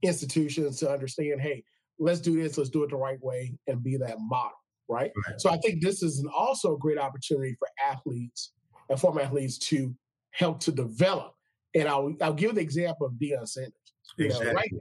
institutions 0.03 0.81
to 0.81 0.91
understand, 0.91 1.41
hey, 1.41 1.65
let's 2.03 2.21
do 2.21 2.41
this, 2.43 2.59
let's 2.59 2.71
do 2.71 2.83
it 2.83 2.91
the 2.91 2.97
right 2.97 3.23
way, 3.23 3.57
and 3.67 3.83
be 3.83 3.97
that 3.97 4.17
model, 4.19 4.51
right? 4.89 5.13
right. 5.27 5.41
So 5.41 5.51
I 5.51 5.57
think 5.59 5.83
this 5.83 6.03
is 6.03 6.19
an 6.19 6.29
also 6.37 6.75
a 6.75 6.79
great 6.79 6.99
opportunity 6.99 7.57
for 7.59 7.69
athletes 7.85 8.53
and 8.91 9.01
former 9.01 9.21
athletes 9.21 9.57
to 9.59 9.95
help 10.33 10.61
to 10.61 10.73
develop. 10.73 11.33
And 11.75 11.89
I'll 11.89 12.15
I'll 12.21 12.35
give 12.35 12.57
the 12.57 12.61
example 12.61 13.07
of 13.07 13.15
Deion 13.15 13.49
Sanders. 13.49 13.73
You 14.19 14.27
exactly. 14.27 14.49
know, 14.49 14.53
right 14.53 14.73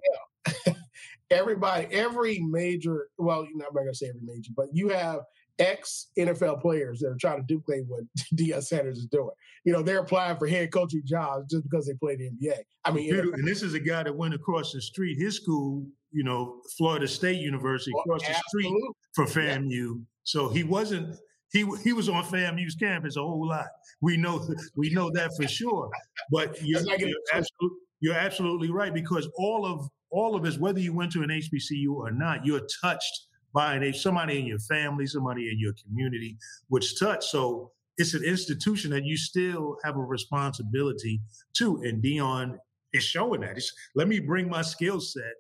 now, 0.68 0.74
everybody, 1.32 1.88
every 1.92 2.40
major, 2.40 3.08
well, 3.18 3.46
you 3.46 3.56
know, 3.56 3.66
I'm 3.70 3.76
not 3.76 3.82
gonna 3.82 3.94
say 3.94 4.10
every 4.10 4.22
major, 4.24 4.52
but 4.56 4.68
you 4.74 4.90
have 4.90 5.22
ex 5.62 6.08
NFL 6.18 6.62
players 6.62 7.00
that 7.00 7.10
are 7.10 7.18
trying 7.20 7.38
to 7.38 7.44
duplicate 7.44 7.86
what 7.88 8.04
Deion 8.36 8.64
Sanders 8.64 8.98
is 8.98 9.06
doing. 9.06 9.30
You 9.64 9.74
know, 9.74 9.82
they're 9.82 10.00
applying 10.00 10.38
for 10.38 10.48
head 10.48 10.72
coaching 10.72 11.04
jobs 11.06 11.52
just 11.52 11.64
because 11.64 11.86
they 11.86 11.94
play 11.94 12.16
the 12.16 12.30
NBA. 12.32 12.58
I 12.84 12.92
mean, 12.92 13.14
and 13.14 13.48
this 13.48 13.62
is 13.62 13.74
a 13.74 13.80
guy 13.80 14.04
that 14.04 14.16
went 14.16 14.34
across 14.34 14.74
the 14.74 14.82
street. 14.82 15.18
His 15.20 15.36
school, 15.36 15.86
you 16.12 16.24
know, 16.24 16.62
Florida 16.78 17.08
State 17.08 17.40
University, 17.40 17.92
well, 17.94 18.04
across 18.04 18.24
absolutely. 18.28 18.72
the 18.72 18.80
street 18.80 18.96
for 19.14 19.26
FAMU. 19.26 19.72
Yeah. 19.72 20.04
So 20.24 20.50
he 20.50 20.64
wasn't. 20.64 21.16
He, 21.52 21.70
he 21.84 21.92
was 21.92 22.08
on 22.08 22.24
FAMU's 22.24 22.76
campus 22.76 23.18
a 23.18 23.22
whole 23.22 23.48
lot. 23.48 23.68
We 24.00 24.16
know 24.16 24.48
we 24.76 24.90
know 24.90 25.12
that 25.12 25.32
for 25.36 25.48
sure. 25.48 25.90
But 26.32 26.58
you're, 26.64 26.82
you're, 26.82 27.10
absolutely, 27.34 27.78
you're 28.00 28.16
absolutely 28.16 28.72
right 28.72 28.94
because 28.94 29.30
all 29.38 29.66
of 29.66 29.88
all 30.12 30.36
of 30.36 30.46
us, 30.46 30.58
whether 30.58 30.80
you 30.80 30.94
went 30.94 31.12
to 31.12 31.24
an 31.24 31.30
HBCU 31.30 31.94
or 31.94 32.12
not, 32.12 32.46
you're 32.46 32.62
touched 32.82 33.28
by 33.54 33.76
an, 33.76 33.94
somebody 33.94 34.40
in 34.40 34.46
your 34.46 34.60
family, 34.60 35.06
somebody 35.06 35.50
in 35.50 35.60
your 35.60 35.74
community, 35.84 36.38
which 36.68 37.00
touch. 37.00 37.26
So 37.28 37.72
it's 37.98 38.14
an 38.14 38.24
institution 38.24 38.92
that 38.92 39.06
you 39.06 39.18
still 39.18 39.78
have 39.84 39.96
a 39.96 40.02
responsibility 40.02 41.22
to. 41.54 41.78
And 41.84 42.04
Deion 42.04 42.58
is 42.94 43.04
showing 43.04 43.42
that. 43.42 43.58
It's, 43.58 43.74
let 43.96 44.08
me 44.08 44.20
bring 44.20 44.50
my 44.50 44.62
skill 44.62 45.00
set 45.00 45.34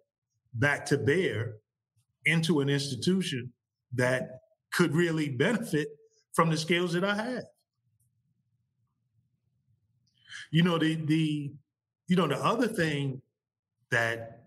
back 0.54 0.86
to 0.88 0.98
bear 0.98 1.56
into 2.26 2.60
an 2.60 2.70
institution 2.70 3.52
that 3.94 4.42
could 4.72 4.94
really 4.94 5.30
benefit 5.30 5.88
from 6.34 6.50
the 6.50 6.58
skills 6.58 6.94
that 6.94 7.04
I 7.04 7.16
have. 7.16 7.44
You 10.52 10.64
know, 10.64 10.78
the 10.78 10.96
the 10.96 11.54
you 12.08 12.16
know, 12.16 12.28
the 12.28 12.38
other 12.38 12.68
thing 12.68 13.22
that 13.90 14.41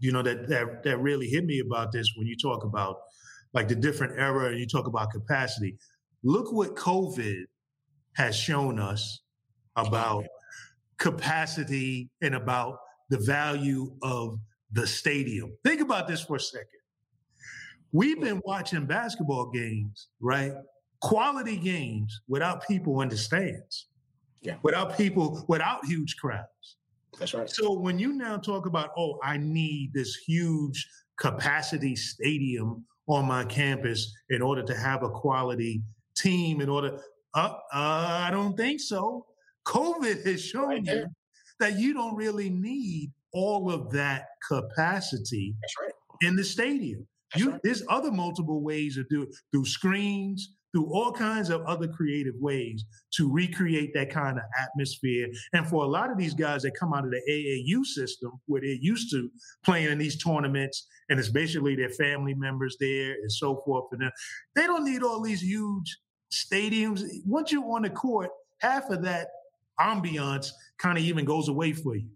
you 0.00 0.12
know 0.12 0.22
that 0.22 0.48
that 0.48 0.82
that 0.82 0.98
really 0.98 1.28
hit 1.28 1.44
me 1.44 1.60
about 1.60 1.92
this 1.92 2.12
when 2.16 2.26
you 2.26 2.36
talk 2.36 2.64
about 2.64 2.96
like 3.52 3.68
the 3.68 3.74
different 3.74 4.18
era 4.18 4.48
and 4.50 4.58
you 4.58 4.66
talk 4.66 4.86
about 4.86 5.10
capacity. 5.10 5.76
Look 6.22 6.52
what 6.52 6.76
COVID 6.76 7.44
has 8.14 8.36
shown 8.36 8.78
us 8.78 9.20
about 9.76 10.24
capacity 10.98 12.10
and 12.22 12.34
about 12.34 12.78
the 13.08 13.18
value 13.18 13.92
of 14.02 14.38
the 14.72 14.86
stadium. 14.86 15.56
Think 15.64 15.80
about 15.80 16.06
this 16.06 16.22
for 16.22 16.36
a 16.36 16.40
second. 16.40 16.66
We've 17.92 18.20
been 18.20 18.40
watching 18.44 18.86
basketball 18.86 19.50
games, 19.50 20.08
right? 20.20 20.52
Quality 21.00 21.56
games 21.56 22.20
without 22.28 22.66
people 22.68 23.00
in 23.00 23.08
the 23.08 23.16
stands. 23.16 23.88
Yeah. 24.42 24.56
Without 24.62 24.96
people, 24.96 25.44
without 25.48 25.84
huge 25.86 26.16
crowds. 26.16 26.76
That's 27.18 27.34
right. 27.34 27.50
So 27.50 27.78
when 27.78 27.98
you 27.98 28.12
now 28.12 28.36
talk 28.38 28.66
about, 28.66 28.90
oh, 28.96 29.18
I 29.22 29.36
need 29.36 29.92
this 29.94 30.14
huge 30.26 30.86
capacity 31.18 31.96
stadium 31.96 32.84
on 33.06 33.26
my 33.26 33.44
campus 33.44 34.12
in 34.30 34.42
order 34.42 34.62
to 34.62 34.74
have 34.76 35.02
a 35.02 35.10
quality 35.10 35.82
team, 36.16 36.60
in 36.60 36.68
order, 36.68 36.98
uh, 37.34 37.38
uh, 37.38 37.54
I 37.72 38.28
don't 38.30 38.56
think 38.56 38.80
so. 38.80 39.26
COVID 39.66 40.24
has 40.24 40.42
shown 40.42 40.68
right 40.68 40.84
you 40.84 41.06
that 41.60 41.78
you 41.78 41.92
don't 41.94 42.16
really 42.16 42.50
need 42.50 43.12
all 43.32 43.70
of 43.70 43.90
that 43.92 44.26
capacity 44.48 45.54
right. 45.80 45.92
in 46.22 46.34
the 46.34 46.42
stadium. 46.42 47.06
You, 47.36 47.50
right. 47.50 47.60
There's 47.62 47.84
other 47.88 48.10
multiple 48.10 48.62
ways 48.62 48.96
to 48.96 49.04
do 49.08 49.22
it 49.22 49.28
through 49.52 49.66
screens, 49.66 50.56
through 50.72 50.86
all 50.92 51.12
kinds 51.12 51.50
of 51.50 51.62
other 51.62 51.88
creative 51.88 52.34
ways 52.38 52.84
to 53.14 53.30
recreate 53.30 53.92
that 53.94 54.10
kind 54.10 54.38
of 54.38 54.44
atmosphere. 54.60 55.28
And 55.52 55.66
for 55.66 55.84
a 55.84 55.88
lot 55.88 56.10
of 56.10 56.18
these 56.18 56.34
guys 56.34 56.62
that 56.62 56.78
come 56.78 56.92
out 56.92 57.04
of 57.04 57.10
the 57.10 57.20
AAU 57.28 57.84
system, 57.84 58.32
where 58.46 58.60
they're 58.60 58.70
used 58.70 59.10
to 59.12 59.30
playing 59.64 59.90
in 59.90 59.98
these 59.98 60.22
tournaments, 60.22 60.86
and 61.08 61.18
it's 61.18 61.28
basically 61.28 61.76
their 61.76 61.90
family 61.90 62.34
members 62.34 62.76
there 62.80 63.12
and 63.12 63.30
so 63.30 63.62
forth, 63.64 63.86
and 63.92 64.10
they 64.54 64.66
don't 64.66 64.84
need 64.84 65.02
all 65.02 65.20
these 65.20 65.42
huge 65.42 65.98
stadiums. 66.32 67.02
Once 67.26 67.50
you're 67.50 67.64
on 67.74 67.82
the 67.82 67.90
court, 67.90 68.30
half 68.58 68.90
of 68.90 69.02
that 69.02 69.28
ambiance 69.80 70.50
kind 70.78 70.98
of 70.98 71.04
even 71.04 71.24
goes 71.24 71.48
away 71.48 71.72
for 71.72 71.96
you. 71.96 72.08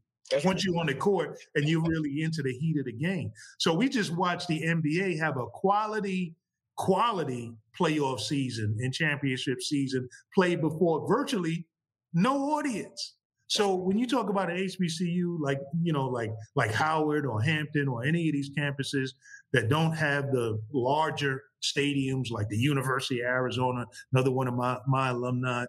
Once 0.44 0.64
you're 0.64 0.78
on 0.78 0.86
the 0.86 0.94
court 0.94 1.38
and 1.54 1.68
you're 1.68 1.82
really 1.82 2.22
into 2.22 2.42
the 2.42 2.52
heat 2.52 2.78
of 2.78 2.86
the 2.86 2.92
game. 2.92 3.30
So 3.58 3.74
we 3.74 3.88
just 3.88 4.10
watched 4.14 4.48
the 4.48 4.62
NBA 4.62 5.18
have 5.18 5.36
a 5.36 5.46
quality 5.46 6.34
quality 6.76 7.52
playoff 7.78 8.20
season 8.20 8.76
and 8.80 8.92
championship 8.92 9.60
season 9.60 10.08
played 10.34 10.60
before 10.60 11.06
virtually 11.08 11.66
no 12.12 12.36
audience. 12.56 13.16
So 13.46 13.74
when 13.74 13.98
you 13.98 14.06
talk 14.06 14.30
about 14.30 14.50
an 14.50 14.56
HBCU 14.56 15.36
like 15.40 15.60
you 15.82 15.92
know 15.92 16.06
like 16.06 16.30
like 16.56 16.72
Howard 16.72 17.26
or 17.26 17.42
Hampton 17.42 17.88
or 17.88 18.04
any 18.04 18.28
of 18.28 18.32
these 18.32 18.50
campuses 18.56 19.10
that 19.52 19.68
don't 19.68 19.92
have 19.92 20.32
the 20.32 20.58
larger 20.72 21.42
stadiums 21.62 22.30
like 22.30 22.48
the 22.48 22.56
University 22.56 23.20
of 23.20 23.26
Arizona, 23.26 23.84
another 24.12 24.30
one 24.30 24.48
of 24.48 24.54
my 24.54 24.78
my 24.88 25.10
alumni, 25.10 25.66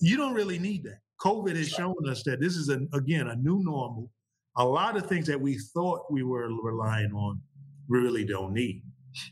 you 0.00 0.16
don't 0.16 0.34
really 0.34 0.58
need 0.58 0.84
that. 0.84 0.98
COVID 1.20 1.56
has 1.56 1.68
shown 1.68 1.94
us 2.08 2.22
that 2.24 2.40
this 2.40 2.56
is 2.56 2.68
an, 2.68 2.88
again 2.94 3.28
a 3.28 3.36
new 3.36 3.62
normal. 3.62 4.10
A 4.56 4.64
lot 4.64 4.96
of 4.96 5.06
things 5.06 5.26
that 5.28 5.40
we 5.40 5.58
thought 5.58 6.10
we 6.10 6.22
were 6.22 6.48
relying 6.62 7.10
on, 7.12 7.40
we 7.88 8.00
really 8.00 8.24
don't 8.24 8.52
need. 8.52 8.82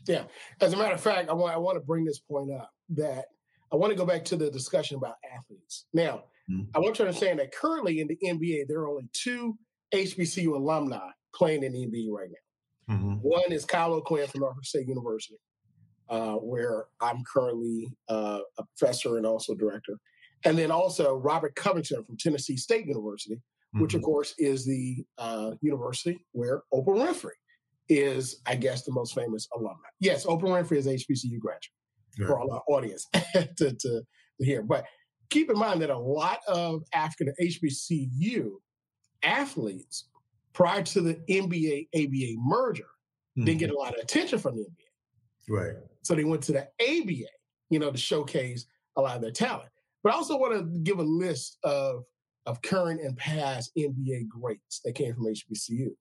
Yeah. 0.07 0.23
As 0.59 0.73
a 0.73 0.77
matter 0.77 0.93
of 0.93 1.01
fact, 1.01 1.29
I 1.29 1.33
want 1.33 1.53
I 1.53 1.57
want 1.57 1.75
to 1.77 1.85
bring 1.85 2.05
this 2.05 2.19
point 2.19 2.51
up 2.51 2.71
that 2.89 3.25
I 3.71 3.75
want 3.75 3.91
to 3.91 3.97
go 3.97 4.05
back 4.05 4.25
to 4.25 4.35
the 4.35 4.49
discussion 4.51 4.97
about 4.97 5.15
athletes. 5.35 5.85
Now, 5.93 6.23
mm-hmm. 6.49 6.63
I 6.75 6.79
want 6.79 6.99
you 6.99 7.05
to 7.05 7.09
understand 7.09 7.39
that 7.39 7.53
currently 7.53 8.01
in 8.01 8.07
the 8.07 8.17
NBA, 8.23 8.67
there 8.67 8.79
are 8.79 8.89
only 8.89 9.09
two 9.13 9.57
HBCU 9.93 10.53
alumni 10.55 11.09
playing 11.33 11.63
in 11.63 11.71
the 11.73 11.85
NBA 11.87 12.11
right 12.11 12.29
now. 12.29 12.95
Mm-hmm. 12.95 13.13
One 13.21 13.51
is 13.51 13.65
Kyle 13.65 13.93
O'Quinn 13.93 14.27
from 14.27 14.41
Norfolk 14.41 14.65
State 14.65 14.87
University, 14.87 15.37
uh, 16.09 16.33
where 16.33 16.85
I'm 16.99 17.23
currently 17.31 17.87
uh, 18.09 18.39
a 18.57 18.63
professor 18.77 19.17
and 19.17 19.25
also 19.25 19.55
director. 19.55 19.97
And 20.43 20.57
then 20.57 20.71
also 20.71 21.15
Robert 21.15 21.55
Covington 21.55 22.03
from 22.03 22.17
Tennessee 22.17 22.57
State 22.57 22.87
University, 22.87 23.35
mm-hmm. 23.35 23.81
which 23.81 23.93
of 23.93 24.01
mm-hmm. 24.01 24.05
course 24.05 24.33
is 24.37 24.65
the 24.65 25.05
uh, 25.17 25.51
university 25.61 26.25
where 26.31 26.63
Oprah 26.73 26.97
Winfrey 26.97 27.31
is, 27.91 28.41
I 28.45 28.55
guess, 28.55 28.83
the 28.83 28.93
most 28.93 29.13
famous 29.13 29.47
alumni. 29.53 29.89
Yes, 29.99 30.25
Oprah 30.25 30.43
Winfrey 30.43 30.77
is 30.77 30.87
HBCU 30.87 31.39
graduate 31.39 31.61
right. 32.17 32.27
for 32.27 32.39
all 32.39 32.51
our 32.51 32.63
audience 32.69 33.05
to, 33.33 33.47
to, 33.57 33.73
to 33.73 34.03
hear. 34.39 34.63
But 34.63 34.85
keep 35.29 35.49
in 35.49 35.57
mind 35.57 35.81
that 35.81 35.89
a 35.89 35.97
lot 35.97 36.39
of 36.47 36.83
African 36.93 37.33
HBCU 37.41 38.51
athletes 39.23 40.05
prior 40.53 40.81
to 40.83 41.01
the 41.01 41.15
NBA 41.29 41.89
ABA 41.93 42.39
merger 42.39 42.83
mm-hmm. 42.83 43.43
didn't 43.43 43.59
get 43.59 43.69
mm-hmm. 43.69 43.75
a 43.75 43.79
lot 43.79 43.93
of 43.93 44.01
attention 44.01 44.39
from 44.39 44.55
the 44.55 44.63
NBA. 44.63 45.49
Right. 45.49 45.75
So 46.03 46.15
they 46.15 46.23
went 46.23 46.43
to 46.43 46.53
the 46.53 46.67
ABA, 46.79 47.29
you 47.69 47.79
know, 47.79 47.91
to 47.91 47.97
showcase 47.97 48.67
a 48.95 49.01
lot 49.01 49.17
of 49.17 49.21
their 49.21 49.31
talent. 49.31 49.69
But 50.01 50.13
I 50.13 50.15
also 50.15 50.37
want 50.37 50.53
to 50.53 50.79
give 50.79 50.99
a 50.99 51.03
list 51.03 51.57
of 51.63 52.03
of 52.47 52.61
current 52.63 53.01
and 53.01 53.15
past 53.17 53.71
NBA 53.77 54.27
greats 54.27 54.81
that 54.83 54.95
came 54.95 55.13
from 55.13 55.25
HBCUs. 55.25 55.91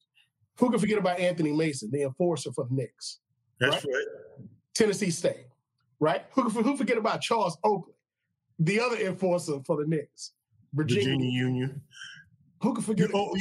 Who 0.61 0.70
can 0.70 0.79
forget 0.79 0.99
about 0.99 1.18
Anthony 1.18 1.53
Mason, 1.53 1.90
the 1.90 2.03
enforcer 2.03 2.53
for 2.53 2.66
the 2.66 2.75
Knicks? 2.75 3.20
That's 3.59 3.77
right. 3.77 3.94
right. 3.94 4.46
Tennessee 4.75 5.11
State, 5.11 5.46
right? 5.99 6.25
Who 6.33 6.42
who 6.51 6.77
forget 6.77 6.99
about 6.99 7.23
Charles 7.23 7.57
Oakley, 7.64 7.94
the 8.59 8.79
other 8.79 8.96
enforcer 8.96 9.61
for 9.66 9.83
the 9.83 9.88
Knicks? 9.88 10.33
Virginia, 10.75 11.05
Virginia 11.05 11.31
Union. 11.31 11.81
Who 12.62 12.75
can 12.75 12.85
forget? 12.85 13.09
You, 13.09 13.14
oh, 13.16 13.35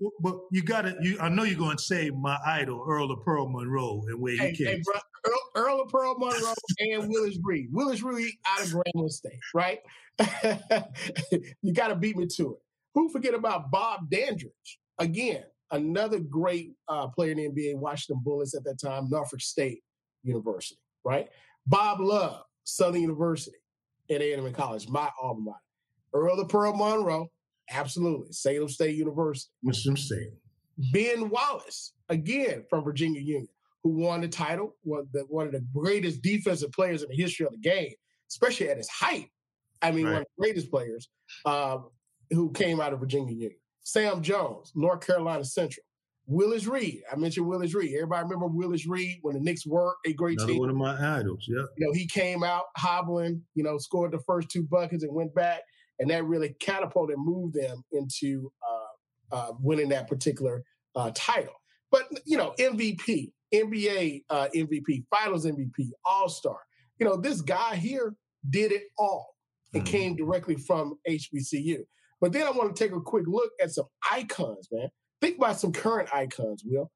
you, 0.00 0.12
but 0.20 0.38
you 0.50 0.62
got 0.62 0.82
to. 0.82 0.96
You, 1.02 1.18
I 1.20 1.28
know 1.28 1.42
you're 1.42 1.58
going 1.58 1.76
to 1.76 1.82
say 1.82 2.10
my 2.10 2.38
idol, 2.46 2.82
Earl 2.88 3.10
of 3.10 3.22
Pearl 3.22 3.46
Monroe, 3.46 4.02
and 4.08 4.18
where 4.18 4.36
hey, 4.36 4.50
he 4.50 4.64
came. 4.64 4.76
Hey, 4.76 4.82
bro, 4.82 4.94
Earl, 5.26 5.40
Earl 5.54 5.80
of 5.82 5.88
Pearl 5.90 6.14
Monroe 6.18 6.54
and 6.80 7.10
Willis 7.10 7.38
Reed. 7.42 7.68
Willis 7.70 8.02
Reed 8.02 8.32
out 8.46 8.62
of 8.62 8.68
Grambling 8.68 9.10
State, 9.10 9.38
right? 9.54 9.80
you 11.62 11.74
got 11.74 11.88
to 11.88 11.94
beat 11.94 12.16
me 12.16 12.26
to 12.36 12.54
it. 12.54 12.58
Who 12.94 13.10
forget 13.10 13.34
about 13.34 13.70
Bob 13.70 14.08
Dandridge? 14.10 14.80
Again, 14.98 15.44
another 15.70 16.18
great 16.18 16.72
uh, 16.88 17.08
player 17.08 17.32
in 17.32 17.38
the 17.38 17.48
NBA, 17.48 17.78
Washington 17.78 18.22
Bullets 18.24 18.54
at 18.54 18.64
that 18.64 18.80
time, 18.80 19.08
Norfolk 19.10 19.40
State 19.40 19.82
University, 20.22 20.80
right? 21.04 21.28
Bob 21.66 22.00
Love, 22.00 22.42
Southern 22.64 23.02
University 23.02 23.56
at 24.10 24.22
A&M 24.22 24.52
College, 24.52 24.88
my 24.88 25.08
alma 25.20 25.40
mater. 25.40 25.58
Earl 26.14 26.40
of 26.40 26.48
Pearl 26.48 26.74
Monroe, 26.74 27.28
absolutely. 27.70 28.32
Salem 28.32 28.68
State 28.68 28.96
University. 28.96 29.50
Michigan 29.62 29.96
State. 29.96 30.30
Ben 30.92 31.28
Wallace, 31.28 31.92
again 32.08 32.64
from 32.70 32.84
Virginia 32.84 33.20
Union, 33.20 33.48
who 33.82 33.90
won 33.90 34.20
the 34.20 34.28
title, 34.28 34.76
one 34.82 35.00
of 35.00 35.12
the, 35.12 35.20
one 35.28 35.46
of 35.46 35.52
the 35.52 35.64
greatest 35.74 36.22
defensive 36.22 36.72
players 36.72 37.02
in 37.02 37.08
the 37.10 37.16
history 37.16 37.46
of 37.46 37.52
the 37.52 37.58
game, 37.58 37.92
especially 38.30 38.70
at 38.70 38.76
his 38.76 38.88
height. 38.88 39.28
I 39.82 39.90
mean, 39.90 40.06
right. 40.06 40.12
one 40.12 40.22
of 40.22 40.28
the 40.36 40.42
greatest 40.42 40.70
players 40.70 41.08
um, 41.44 41.88
who 42.30 42.50
came 42.52 42.80
out 42.80 42.92
of 42.92 43.00
Virginia 43.00 43.32
Union. 43.32 43.58
Sam 43.88 44.20
Jones, 44.20 44.70
North 44.74 45.06
Carolina 45.06 45.42
Central. 45.44 45.82
Willis 46.26 46.66
Reed. 46.66 47.00
I 47.10 47.16
mentioned 47.16 47.46
Willis 47.46 47.74
Reed. 47.74 47.94
Everybody 47.94 48.24
remember 48.24 48.48
Willis 48.48 48.86
Reed 48.86 49.16
when 49.22 49.34
the 49.34 49.40
Knicks 49.40 49.66
were 49.66 49.96
a 50.04 50.12
great 50.12 50.36
Another 50.36 50.52
team. 50.52 50.60
One 50.60 50.68
of 50.68 50.76
my 50.76 51.18
idols. 51.18 51.46
Yeah. 51.48 51.62
You 51.78 51.86
know, 51.86 51.92
he 51.94 52.06
came 52.06 52.44
out 52.44 52.64
hobbling. 52.76 53.42
You 53.54 53.64
know, 53.64 53.78
scored 53.78 54.12
the 54.12 54.18
first 54.26 54.50
two 54.50 54.62
buckets 54.62 55.04
and 55.04 55.14
went 55.14 55.34
back, 55.34 55.62
and 55.98 56.10
that 56.10 56.26
really 56.26 56.54
catapulted 56.60 57.16
and 57.16 57.24
moved 57.24 57.54
them 57.54 57.82
into 57.92 58.52
uh, 58.70 59.34
uh, 59.34 59.52
winning 59.58 59.88
that 59.88 60.06
particular 60.06 60.62
uh, 60.94 61.10
title. 61.14 61.54
But 61.90 62.02
you 62.26 62.36
know, 62.36 62.52
MVP, 62.60 63.32
NBA 63.54 64.24
uh, 64.28 64.48
MVP, 64.54 65.04
Finals 65.08 65.46
MVP, 65.46 65.92
All 66.04 66.28
Star. 66.28 66.58
You 66.98 67.06
know, 67.06 67.16
this 67.16 67.40
guy 67.40 67.76
here 67.76 68.14
did 68.50 68.70
it 68.70 68.82
all 68.98 69.34
and 69.72 69.82
mm-hmm. 69.82 69.90
came 69.90 70.16
directly 70.16 70.56
from 70.56 70.98
HBCU. 71.08 71.84
But 72.20 72.32
then 72.32 72.46
I 72.46 72.50
want 72.50 72.74
to 72.74 72.84
take 72.84 72.92
a 72.92 73.00
quick 73.00 73.24
look 73.26 73.50
at 73.62 73.70
some 73.70 73.86
icons, 74.10 74.68
man. 74.72 74.88
Think 75.20 75.38
about 75.38 75.60
some 75.60 75.72
current 75.72 76.08
icons, 76.12 76.62
Will. 76.64 76.90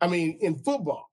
I 0.00 0.08
mean, 0.08 0.38
in 0.40 0.58
football, 0.58 1.06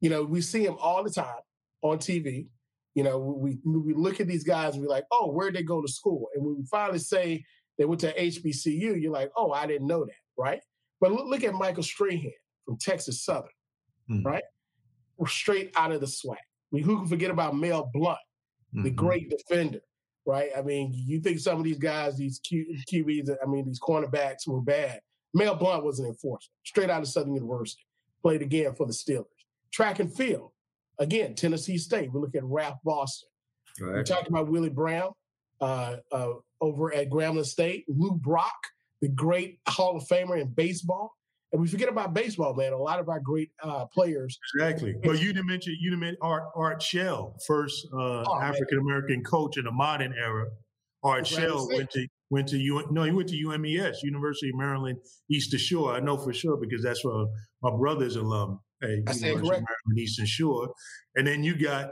you 0.00 0.10
know, 0.10 0.24
we 0.24 0.40
see 0.40 0.64
them 0.64 0.76
all 0.78 1.02
the 1.02 1.10
time 1.10 1.40
on 1.82 1.98
TV. 1.98 2.48
You 2.94 3.04
know, 3.04 3.18
we 3.18 3.58
we 3.64 3.94
look 3.94 4.20
at 4.20 4.26
these 4.26 4.44
guys 4.44 4.74
and 4.74 4.82
we're 4.82 4.88
like, 4.88 5.04
oh, 5.10 5.30
where'd 5.30 5.54
they 5.54 5.62
go 5.62 5.82
to 5.82 5.88
school? 5.88 6.28
And 6.34 6.44
when 6.44 6.56
we 6.56 6.64
finally 6.70 6.98
say 6.98 7.44
they 7.78 7.84
went 7.84 8.00
to 8.02 8.14
HBCU, 8.14 9.00
you're 9.00 9.12
like, 9.12 9.30
oh, 9.36 9.52
I 9.52 9.66
didn't 9.66 9.86
know 9.86 10.04
that, 10.04 10.14
right? 10.38 10.60
But 11.00 11.12
look, 11.12 11.26
look 11.26 11.44
at 11.44 11.54
Michael 11.54 11.82
Strahan 11.82 12.32
from 12.64 12.78
Texas 12.78 13.24
Southern, 13.24 13.50
mm 14.10 14.24
right? 14.24 14.44
We're 15.18 15.28
straight 15.28 15.72
out 15.76 15.92
of 15.92 16.00
the. 16.00 16.30
I 16.30 16.36
mean, 16.72 16.84
who 16.84 16.98
can 16.98 17.06
forget 17.06 17.30
about 17.30 17.56
Mel 17.56 17.90
Blount, 17.92 18.18
mm-hmm. 18.74 18.84
the 18.84 18.90
great 18.90 19.30
defender, 19.30 19.80
right? 20.26 20.50
I 20.56 20.62
mean, 20.62 20.92
you 20.94 21.20
think 21.20 21.38
some 21.38 21.58
of 21.58 21.64
these 21.64 21.78
guys, 21.78 22.16
these 22.16 22.40
Q, 22.40 22.76
QBs, 22.92 23.30
I 23.42 23.46
mean, 23.46 23.64
these 23.64 23.80
cornerbacks 23.80 24.46
were 24.46 24.60
bad. 24.60 25.00
Mel 25.32 25.54
Blount 25.54 25.84
was 25.84 25.98
an 25.98 26.06
enforcer, 26.06 26.50
straight 26.64 26.90
out 26.90 27.02
of 27.02 27.08
Southern 27.08 27.34
University. 27.34 27.82
Played 28.22 28.42
again 28.42 28.74
for 28.74 28.86
the 28.86 28.92
Steelers. 28.92 29.24
Track 29.72 30.00
and 30.00 30.12
field, 30.12 30.50
again, 30.98 31.34
Tennessee 31.34 31.78
State. 31.78 32.12
We 32.12 32.20
look 32.20 32.34
at 32.34 32.44
Ralph 32.44 32.78
Boston. 32.84 33.28
Right. 33.80 33.98
We 33.98 34.02
talked 34.02 34.28
about 34.28 34.48
Willie 34.48 34.70
Brown 34.70 35.12
uh, 35.60 35.96
uh, 36.10 36.32
over 36.60 36.92
at 36.94 37.10
Grambling 37.10 37.44
State. 37.44 37.84
Lou 37.88 38.12
Brock, 38.12 38.56
the 39.00 39.08
great 39.08 39.60
Hall 39.68 39.96
of 39.96 40.04
Famer 40.04 40.40
in 40.40 40.48
baseball. 40.48 41.15
And 41.52 41.62
we 41.62 41.68
forget 41.68 41.88
about 41.88 42.12
baseball, 42.12 42.54
man. 42.54 42.72
A 42.72 42.78
lot 42.78 42.98
of 42.98 43.08
our 43.08 43.20
great 43.20 43.50
uh, 43.62 43.86
players. 43.86 44.38
Exactly. 44.54 44.94
Well, 45.04 45.16
you 45.16 45.32
didn't 45.32 45.46
mention 45.46 45.76
you 45.80 45.90
didn't 45.90 46.00
mention 46.00 46.18
Art 46.20 46.44
Art 46.54 46.82
Shell, 46.82 47.36
first 47.46 47.86
uh, 47.92 48.24
oh, 48.26 48.40
African 48.40 48.78
American 48.78 49.22
coach 49.22 49.56
in 49.56 49.64
the 49.64 49.70
modern 49.70 50.12
era. 50.12 50.46
Art 51.02 51.26
Shell 51.26 51.68
went 51.68 51.90
to 51.90 52.06
went 52.30 52.48
to 52.48 52.58
U. 52.58 52.84
No, 52.90 53.04
he 53.04 53.12
went 53.12 53.28
to 53.28 53.36
UMES, 53.36 54.02
University 54.02 54.50
of 54.50 54.56
Maryland 54.56 54.98
Eastern 55.30 55.60
Shore. 55.60 55.94
I 55.94 56.00
know 56.00 56.16
for 56.16 56.32
sure 56.32 56.56
because 56.56 56.82
that's 56.82 57.04
where 57.04 57.26
my 57.62 57.70
brother's 57.70 58.16
alum 58.16 58.60
at 58.82 58.90
University 58.90 59.30
of 59.30 59.42
Maryland 59.42 59.66
Eastern 59.98 60.26
Shore. 60.26 60.72
And 61.14 61.26
then 61.26 61.44
you 61.44 61.56
got 61.56 61.90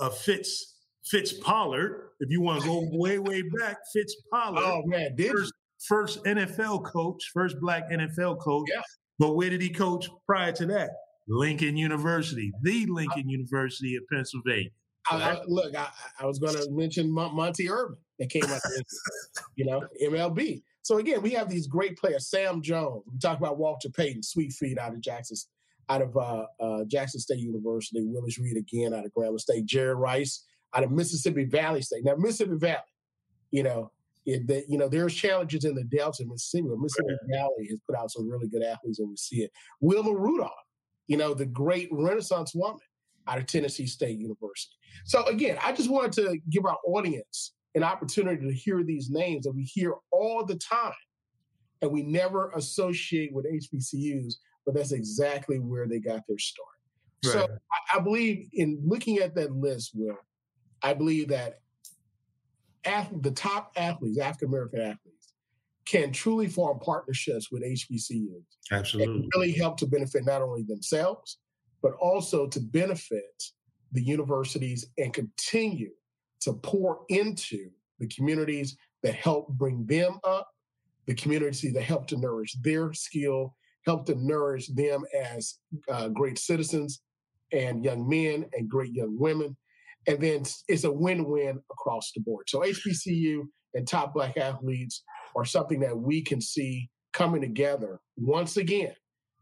a 0.00 0.10
Fitz 0.10 0.76
Fitz 1.04 1.32
Pollard. 1.32 2.10
If 2.20 2.30
you 2.30 2.40
want 2.40 2.62
to 2.62 2.66
go 2.66 2.88
way 2.92 3.18
way 3.18 3.42
back, 3.60 3.76
Fitz 3.92 4.16
Pollard. 4.32 4.64
Oh 4.64 4.82
man, 4.86 5.14
did 5.14 5.32
first, 5.32 5.52
first 5.86 6.22
NFL 6.24 6.84
coach, 6.84 7.30
first 7.32 7.60
black 7.60 7.90
NFL 7.90 8.40
coach. 8.40 8.68
Yeah. 8.72 8.82
But 9.18 9.34
where 9.36 9.50
did 9.50 9.62
he 9.62 9.70
coach 9.70 10.08
prior 10.26 10.52
to 10.52 10.66
that? 10.66 10.90
Lincoln 11.28 11.76
University, 11.76 12.52
the 12.62 12.86
Lincoln 12.86 13.28
University 13.28 13.96
of 13.96 14.02
Pennsylvania. 14.12 14.70
I, 15.10 15.16
I, 15.16 15.40
look, 15.46 15.74
I, 15.76 15.88
I 16.20 16.26
was 16.26 16.38
going 16.38 16.54
to 16.54 16.68
mention 16.70 17.10
Monte 17.10 17.68
Irvin 17.68 17.96
that 18.18 18.30
came 18.30 18.44
out 18.44 18.60
there, 18.64 18.82
you 19.54 19.64
know, 19.64 19.82
MLB. 20.02 20.62
So 20.82 20.98
again, 20.98 21.22
we 21.22 21.30
have 21.30 21.48
these 21.48 21.66
great 21.66 21.98
players. 21.98 22.28
Sam 22.28 22.62
Jones. 22.62 23.02
We 23.12 23.18
talk 23.18 23.38
about 23.38 23.58
Walter 23.58 23.88
Payton, 23.88 24.22
sweet 24.22 24.52
feet 24.52 24.78
out 24.78 24.92
of 24.92 25.00
Jackson, 25.00 25.36
out 25.88 26.02
of 26.02 26.16
uh, 26.16 26.46
uh, 26.60 26.84
Jackson 26.84 27.20
State 27.20 27.38
University. 27.38 28.02
Willis 28.04 28.38
Reed 28.38 28.56
again 28.56 28.94
out 28.94 29.04
of 29.04 29.12
Grambling 29.12 29.40
State. 29.40 29.66
Jerry 29.66 29.94
Rice 29.94 30.44
out 30.74 30.84
of 30.84 30.90
Mississippi 30.90 31.44
Valley 31.44 31.82
State. 31.82 32.04
Now 32.04 32.14
Mississippi 32.16 32.56
Valley, 32.56 32.78
you 33.50 33.62
know, 33.62 33.90
it, 34.26 34.46
the, 34.48 34.64
you 34.68 34.76
know, 34.76 34.88
there's 34.88 35.14
challenges 35.14 35.64
in 35.64 35.74
the 35.74 35.84
Delta, 35.84 36.24
Mississippi. 36.26 36.66
Mississippi 36.76 37.10
right. 37.10 37.38
Valley 37.38 37.68
has 37.70 37.80
put 37.88 37.96
out 37.96 38.10
some 38.10 38.28
really 38.28 38.48
good 38.48 38.62
athletes, 38.62 38.98
and 38.98 39.08
we 39.08 39.16
see 39.16 39.36
it. 39.36 39.52
Wilma 39.80 40.12
Rudolph, 40.12 40.52
you 41.06 41.16
know, 41.16 41.32
the 41.32 41.46
great 41.46 41.88
Renaissance 41.92 42.52
woman 42.54 42.80
out 43.28 43.38
of 43.38 43.46
Tennessee 43.46 43.86
State 43.86 44.18
University. 44.18 44.74
So 45.04 45.24
again, 45.26 45.58
I 45.62 45.72
just 45.72 45.88
wanted 45.88 46.12
to 46.12 46.38
give 46.50 46.66
our 46.66 46.76
audience 46.86 47.52
an 47.76 47.84
opportunity 47.84 48.46
to 48.46 48.52
hear 48.52 48.82
these 48.82 49.10
names 49.10 49.44
that 49.44 49.52
we 49.52 49.62
hear 49.62 49.94
all 50.10 50.44
the 50.44 50.56
time, 50.56 50.92
and 51.80 51.92
we 51.92 52.02
never 52.02 52.50
associate 52.50 53.32
with 53.32 53.46
HBCUs, 53.46 54.34
but 54.64 54.74
that's 54.74 54.92
exactly 54.92 55.60
where 55.60 55.86
they 55.86 56.00
got 56.00 56.22
their 56.26 56.38
start. 56.38 56.66
Right. 57.24 57.32
So 57.32 57.46
I, 57.94 57.98
I 57.98 58.00
believe 58.00 58.48
in 58.54 58.82
looking 58.84 59.18
at 59.18 59.36
that 59.36 59.52
list, 59.52 59.92
Will, 59.94 60.16
I 60.82 60.94
believe 60.94 61.28
that 61.28 61.60
the 63.20 63.30
top 63.30 63.72
athletes, 63.76 64.18
African 64.18 64.48
American 64.48 64.80
athletes, 64.80 65.32
can 65.86 66.12
truly 66.12 66.48
form 66.48 66.78
partnerships 66.80 67.50
with 67.50 67.62
HBCUs. 67.62 68.42
Absolutely. 68.72 69.28
Really 69.34 69.52
help 69.52 69.76
to 69.78 69.86
benefit 69.86 70.24
not 70.24 70.42
only 70.42 70.62
themselves, 70.62 71.38
but 71.82 71.92
also 71.94 72.46
to 72.48 72.60
benefit 72.60 73.44
the 73.92 74.02
universities 74.02 74.86
and 74.98 75.14
continue 75.14 75.92
to 76.40 76.52
pour 76.54 77.00
into 77.08 77.70
the 77.98 78.08
communities 78.08 78.76
that 79.02 79.14
help 79.14 79.48
bring 79.50 79.86
them 79.86 80.18
up, 80.24 80.48
the 81.06 81.14
communities 81.14 81.72
that 81.72 81.82
help 81.82 82.06
to 82.08 82.16
nourish 82.16 82.54
their 82.62 82.92
skill, 82.92 83.54
help 83.86 84.06
to 84.06 84.14
nourish 84.16 84.66
them 84.68 85.04
as 85.16 85.58
uh, 85.88 86.08
great 86.08 86.38
citizens 86.38 87.02
and 87.52 87.84
young 87.84 88.08
men 88.08 88.44
and 88.52 88.68
great 88.68 88.92
young 88.92 89.16
women. 89.18 89.56
And 90.06 90.20
then 90.20 90.44
it's 90.68 90.84
a 90.84 90.92
win 90.92 91.24
win 91.24 91.60
across 91.70 92.12
the 92.14 92.20
board. 92.20 92.48
So 92.48 92.60
HBCU 92.60 93.42
and 93.74 93.86
top 93.86 94.14
black 94.14 94.36
athletes 94.36 95.02
are 95.34 95.44
something 95.44 95.80
that 95.80 95.96
we 95.96 96.22
can 96.22 96.40
see 96.40 96.88
coming 97.12 97.40
together 97.40 98.00
once 98.16 98.56
again 98.56 98.94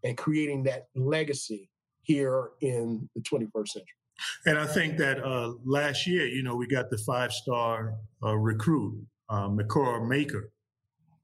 and 0.04 0.16
creating 0.16 0.64
that 0.64 0.86
legacy 0.94 1.70
here 2.02 2.50
in 2.60 3.08
the 3.14 3.22
21st 3.22 3.68
century. 3.68 3.88
And 4.46 4.58
I 4.58 4.66
think 4.66 4.98
that 4.98 5.22
uh, 5.24 5.54
last 5.64 6.06
year, 6.06 6.26
you 6.26 6.42
know, 6.42 6.54
we 6.54 6.66
got 6.66 6.90
the 6.90 6.98
five 6.98 7.32
star 7.32 7.94
uh, 8.22 8.36
recruit, 8.36 9.04
uh, 9.28 9.48
Maker, 9.48 10.52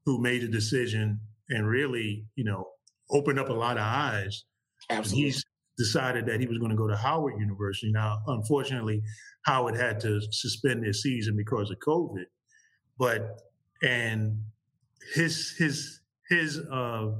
who 0.05 0.19
made 0.19 0.43
a 0.43 0.47
decision 0.47 1.19
and 1.49 1.67
really, 1.67 2.25
you 2.35 2.43
know, 2.43 2.67
opened 3.09 3.39
up 3.39 3.49
a 3.49 3.53
lot 3.53 3.77
of 3.77 3.83
eyes. 3.83 4.43
Absolutely. 4.89 5.25
He's 5.25 5.45
decided 5.77 6.25
that 6.27 6.39
he 6.39 6.47
was 6.47 6.57
going 6.57 6.71
to 6.71 6.77
go 6.77 6.87
to 6.87 6.95
Howard 6.95 7.39
University. 7.39 7.91
Now, 7.91 8.19
unfortunately, 8.27 9.01
Howard 9.45 9.75
had 9.75 9.99
to 10.01 10.21
suspend 10.31 10.83
their 10.83 10.93
season 10.93 11.35
because 11.35 11.71
of 11.71 11.77
COVID. 11.79 12.25
But 12.97 13.41
and 13.83 14.37
his 15.13 15.55
his 15.57 16.01
his 16.29 16.59
uh, 16.71 17.11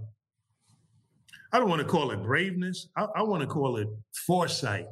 I 1.54 1.60
don't 1.60 1.70
want 1.70 1.82
to 1.82 1.88
call 1.88 2.12
it 2.12 2.24
braveness. 2.24 2.88
I, 2.96 3.08
I 3.16 3.24
want 3.24 3.42
to 3.42 3.48
call 3.48 3.78
it 3.78 3.88
foresight 4.26 4.86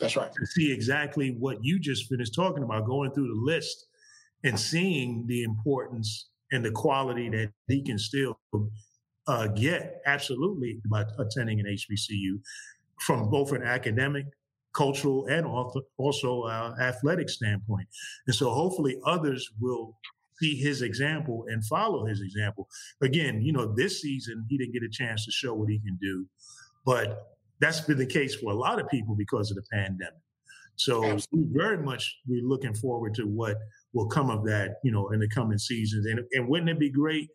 That's 0.00 0.16
right. 0.16 0.32
To 0.32 0.46
see 0.46 0.72
exactly 0.72 1.36
what 1.38 1.58
you 1.62 1.78
just 1.78 2.08
finished 2.08 2.34
talking 2.34 2.62
about, 2.62 2.86
going 2.86 3.12
through 3.12 3.28
the 3.28 3.40
list 3.40 3.86
and 4.44 4.58
seeing 4.58 5.24
the 5.26 5.44
importance 5.44 6.30
and 6.50 6.64
the 6.64 6.70
quality 6.70 7.28
that 7.30 7.52
he 7.68 7.82
can 7.82 7.98
still 7.98 8.38
uh, 9.26 9.46
get 9.48 10.00
absolutely 10.06 10.80
by 10.90 11.04
attending 11.18 11.60
an 11.60 11.66
HBCU 11.66 12.40
from 13.06 13.28
both 13.30 13.52
an 13.52 13.62
academic, 13.62 14.26
cultural, 14.74 15.26
and 15.26 15.46
also 15.98 16.42
uh, 16.42 16.74
athletic 16.80 17.28
standpoint. 17.28 17.86
And 18.26 18.34
so 18.34 18.50
hopefully 18.50 18.98
others 19.04 19.48
will 19.60 19.96
see 20.40 20.56
his 20.56 20.82
example 20.82 21.44
and 21.48 21.64
follow 21.66 22.06
his 22.06 22.20
example. 22.20 22.68
Again, 23.02 23.42
you 23.42 23.52
know, 23.52 23.74
this 23.74 24.00
season 24.00 24.44
he 24.48 24.58
didn't 24.58 24.72
get 24.72 24.82
a 24.82 24.88
chance 24.88 25.24
to 25.26 25.32
show 25.32 25.54
what 25.54 25.68
he 25.68 25.78
can 25.78 25.98
do, 26.00 26.26
but 26.84 27.36
that's 27.60 27.80
been 27.80 27.98
the 27.98 28.06
case 28.06 28.34
for 28.34 28.50
a 28.50 28.56
lot 28.56 28.80
of 28.80 28.88
people 28.88 29.14
because 29.14 29.50
of 29.50 29.56
the 29.56 29.62
pandemic. 29.72 30.14
So 30.76 31.04
Absolutely. 31.04 31.52
we 31.52 31.58
very 31.58 31.78
much 31.78 32.18
we're 32.26 32.42
looking 32.42 32.74
forward 32.74 33.14
to 33.16 33.24
what 33.24 33.56
will 33.92 34.08
come 34.08 34.30
of 34.30 34.44
that, 34.46 34.76
you 34.82 34.90
know, 34.90 35.10
in 35.10 35.20
the 35.20 35.28
coming 35.28 35.58
seasons. 35.58 36.06
And 36.06 36.20
and 36.32 36.48
wouldn't 36.48 36.70
it 36.70 36.78
be 36.78 36.90
great 36.90 37.28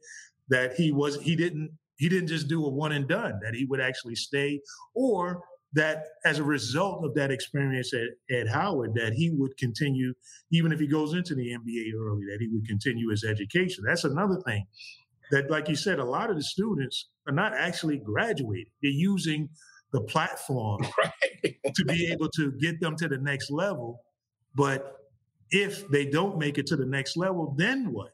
that 0.50 0.74
he 0.76 0.92
was 0.92 1.22
he 1.22 1.36
didn't 1.36 1.72
he 1.98 2.10
didn't 2.10 2.28
just 2.28 2.48
do 2.48 2.66
a 2.66 2.70
one 2.70 2.92
and 2.92 3.08
done, 3.08 3.40
that 3.44 3.54
he 3.54 3.66
would 3.66 3.80
actually 3.80 4.16
stay, 4.16 4.60
or 4.94 5.42
that 5.74 6.06
as 6.26 6.40
a 6.40 6.44
result 6.44 7.04
of 7.04 7.14
that 7.16 7.32
experience 7.32 7.94
at, 7.94 8.36
at 8.36 8.48
Howard, 8.48 8.94
that 8.96 9.14
he 9.14 9.32
would 9.32 9.56
continue, 9.58 10.14
even 10.52 10.72
if 10.72 10.80
he 10.80 10.88
goes 10.88 11.14
into 11.14 11.36
the 11.36 11.52
NBA 11.52 11.94
early, 12.00 12.26
that 12.26 12.38
he 12.40 12.48
would 12.48 12.68
continue 12.68 13.10
his 13.10 13.24
education. 13.24 13.84
That's 13.86 14.06
another 14.06 14.42
thing 14.46 14.66
that, 15.32 15.52
like 15.52 15.68
you 15.68 15.76
said, 15.76 16.00
a 16.00 16.06
lot 16.06 16.30
of 16.30 16.38
the 16.38 16.44
students 16.44 17.10
are 17.28 17.34
not 17.34 17.54
actually 17.54 17.98
graduating. 17.98 18.72
They're 18.82 18.92
using 18.92 19.50
the 19.92 20.02
platform 20.02 20.86
right. 21.04 21.56
to 21.76 21.86
be 21.86 22.12
able 22.12 22.30
to 22.30 22.52
get 22.54 22.80
them 22.80 22.96
to 22.98 23.08
the 23.08 23.18
next 23.18 23.52
level. 23.52 24.02
But 24.56 24.98
if 25.52 25.88
they 25.90 26.06
don't 26.06 26.38
make 26.38 26.58
it 26.58 26.68
to 26.68 26.76
the 26.76 26.86
next 26.86 27.18
level, 27.18 27.54
then 27.58 27.92
what? 27.92 28.12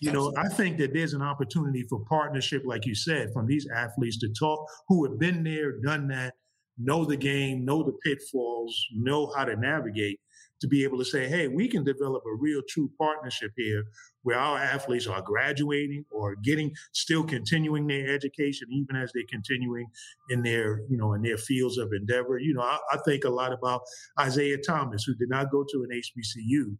You 0.00 0.12
know, 0.12 0.32
I 0.36 0.48
think 0.48 0.76
that 0.78 0.92
there's 0.92 1.14
an 1.14 1.22
opportunity 1.22 1.82
for 1.88 2.00
partnership, 2.00 2.64
like 2.66 2.84
you 2.84 2.94
said, 2.94 3.32
from 3.32 3.46
these 3.46 3.66
athletes 3.74 4.18
to 4.18 4.28
talk 4.28 4.66
who 4.88 5.08
have 5.08 5.18
been 5.18 5.42
there, 5.42 5.80
done 5.80 6.08
that, 6.08 6.34
know 6.78 7.04
the 7.04 7.16
game, 7.16 7.64
know 7.64 7.82
the 7.82 7.96
pitfalls, 8.04 8.76
know 8.92 9.32
how 9.36 9.44
to 9.44 9.56
navigate 9.56 10.20
to 10.60 10.68
be 10.68 10.84
able 10.84 10.98
to 10.98 11.04
say, 11.04 11.28
hey, 11.28 11.48
we 11.48 11.68
can 11.68 11.84
develop 11.84 12.22
a 12.26 12.34
real 12.34 12.62
true 12.68 12.90
partnership 12.98 13.52
here 13.56 13.84
where 14.22 14.38
our 14.38 14.58
athletes 14.58 15.06
are 15.06 15.20
graduating 15.20 16.04
or 16.10 16.34
getting 16.36 16.72
still 16.92 17.22
continuing 17.22 17.86
their 17.86 18.08
education 18.08 18.66
even 18.70 18.96
as 18.96 19.10
they're 19.12 19.24
continuing 19.28 19.86
in 20.30 20.42
their, 20.42 20.80
you 20.88 20.96
know, 20.96 21.12
in 21.12 21.22
their 21.22 21.36
fields 21.36 21.78
of 21.78 21.92
endeavor. 21.92 22.38
You 22.38 22.54
know, 22.54 22.62
I, 22.62 22.78
I 22.90 22.98
think 23.04 23.24
a 23.24 23.30
lot 23.30 23.52
about 23.52 23.82
Isiah 24.24 24.58
Thomas, 24.58 25.04
who 25.04 25.14
did 25.14 25.28
not 25.28 25.50
go 25.50 25.62
to 25.62 25.86
an 25.88 25.90
HBCU, 25.90 26.76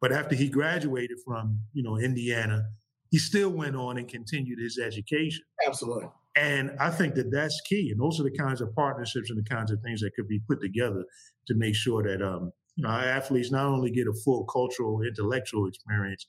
but 0.00 0.12
after 0.12 0.34
he 0.34 0.48
graduated 0.48 1.18
from, 1.24 1.60
you 1.72 1.82
know, 1.82 1.98
Indiana, 1.98 2.64
he 3.10 3.18
still 3.18 3.50
went 3.50 3.76
on 3.76 3.98
and 3.98 4.08
continued 4.08 4.58
his 4.60 4.78
education. 4.78 5.44
Absolutely. 5.66 6.08
And 6.40 6.70
I 6.80 6.88
think 6.88 7.16
that 7.16 7.30
that's 7.30 7.60
key. 7.66 7.90
And 7.90 8.00
those 8.00 8.18
are 8.18 8.22
the 8.22 8.30
kinds 8.30 8.62
of 8.62 8.74
partnerships 8.74 9.28
and 9.28 9.38
the 9.38 9.48
kinds 9.48 9.70
of 9.70 9.80
things 9.82 10.00
that 10.00 10.14
could 10.14 10.26
be 10.26 10.40
put 10.48 10.62
together 10.62 11.04
to 11.46 11.54
make 11.54 11.74
sure 11.74 12.02
that 12.02 12.22
um, 12.22 12.50
you 12.76 12.84
know, 12.84 12.88
our 12.88 13.04
athletes 13.04 13.52
not 13.52 13.66
only 13.66 13.90
get 13.90 14.06
a 14.06 14.14
full 14.24 14.44
cultural, 14.44 15.02
intellectual 15.02 15.66
experience, 15.68 16.26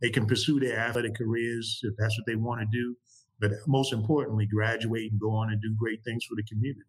they 0.00 0.08
can 0.08 0.24
pursue 0.24 0.60
their 0.60 0.78
athletic 0.78 1.14
careers 1.14 1.78
if 1.82 1.94
that's 1.98 2.18
what 2.18 2.24
they 2.26 2.36
want 2.36 2.62
to 2.62 2.66
do, 2.72 2.96
but 3.38 3.50
most 3.66 3.92
importantly, 3.92 4.46
graduate 4.46 5.12
and 5.12 5.20
go 5.20 5.30
on 5.30 5.52
and 5.52 5.60
do 5.60 5.74
great 5.78 6.02
things 6.04 6.24
for 6.24 6.36
the 6.36 6.42
community. 6.44 6.86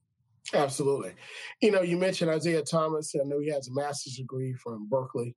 Absolutely. 0.54 1.14
You 1.62 1.72
know, 1.72 1.82
you 1.82 1.98
mentioned 1.98 2.32
Isiah 2.32 2.64
Thomas. 2.64 3.14
I 3.20 3.26
know 3.26 3.42
he 3.42 3.52
has 3.52 3.68
a 3.68 3.74
master's 3.74 4.16
degree 4.16 4.54
from 4.54 4.88
Berkeley. 4.88 5.36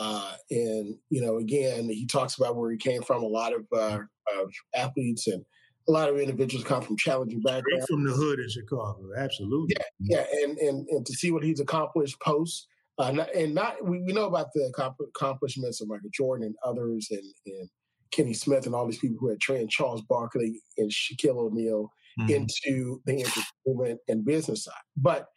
Uh, 0.00 0.34
and, 0.50 0.96
you 1.10 1.20
know, 1.20 1.36
again, 1.36 1.88
he 1.88 2.06
talks 2.06 2.36
about 2.38 2.56
where 2.56 2.72
he 2.72 2.76
came 2.76 3.02
from. 3.02 3.22
A 3.22 3.26
lot 3.26 3.52
of, 3.52 3.66
uh, 3.72 4.00
of 4.36 4.52
athletes 4.74 5.28
and 5.28 5.44
a 5.88 5.92
lot 5.92 6.08
of 6.08 6.18
individuals 6.18 6.64
come 6.64 6.82
from 6.82 6.96
challenging 6.96 7.40
backgrounds. 7.40 7.86
from 7.86 8.04
the 8.04 8.12
hood 8.12 8.38
in 8.38 8.48
Chicago, 8.48 9.00
absolutely. 9.16 9.76
Yeah, 9.78 9.84
yeah, 10.00 10.42
and 10.42 10.58
and, 10.58 10.88
and 10.88 11.06
to 11.06 11.12
see 11.12 11.30
what 11.30 11.42
he's 11.42 11.60
accomplished 11.60 12.20
post, 12.20 12.68
uh, 12.98 13.24
and 13.34 13.54
not 13.54 13.84
we, 13.84 14.00
we 14.02 14.12
know 14.12 14.26
about 14.26 14.48
the 14.54 14.72
accomplishments 15.14 15.80
of 15.80 15.88
Michael 15.88 16.10
Jordan 16.12 16.46
and 16.46 16.54
others, 16.64 17.08
and 17.10 17.24
and 17.46 17.68
Kenny 18.12 18.34
Smith 18.34 18.66
and 18.66 18.74
all 18.74 18.86
these 18.86 18.98
people 18.98 19.18
who 19.18 19.28
had 19.28 19.40
trained 19.40 19.70
Charles 19.70 20.02
Barkley 20.02 20.60
and 20.78 20.90
Shaquille 20.90 21.36
O'Neal 21.36 21.90
mm-hmm. 22.20 22.30
into 22.30 23.00
the 23.06 23.24
entertainment 23.24 24.00
and 24.08 24.24
business 24.24 24.64
side. 24.64 24.74
But 24.96 25.28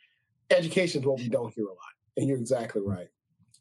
education 0.52 1.02
is 1.02 1.08
what 1.08 1.20
we 1.20 1.30
don't 1.30 1.54
hear 1.54 1.66
a 1.66 1.70
lot, 1.70 1.80
and 2.18 2.28
you're 2.28 2.38
exactly 2.38 2.82
right. 2.86 3.08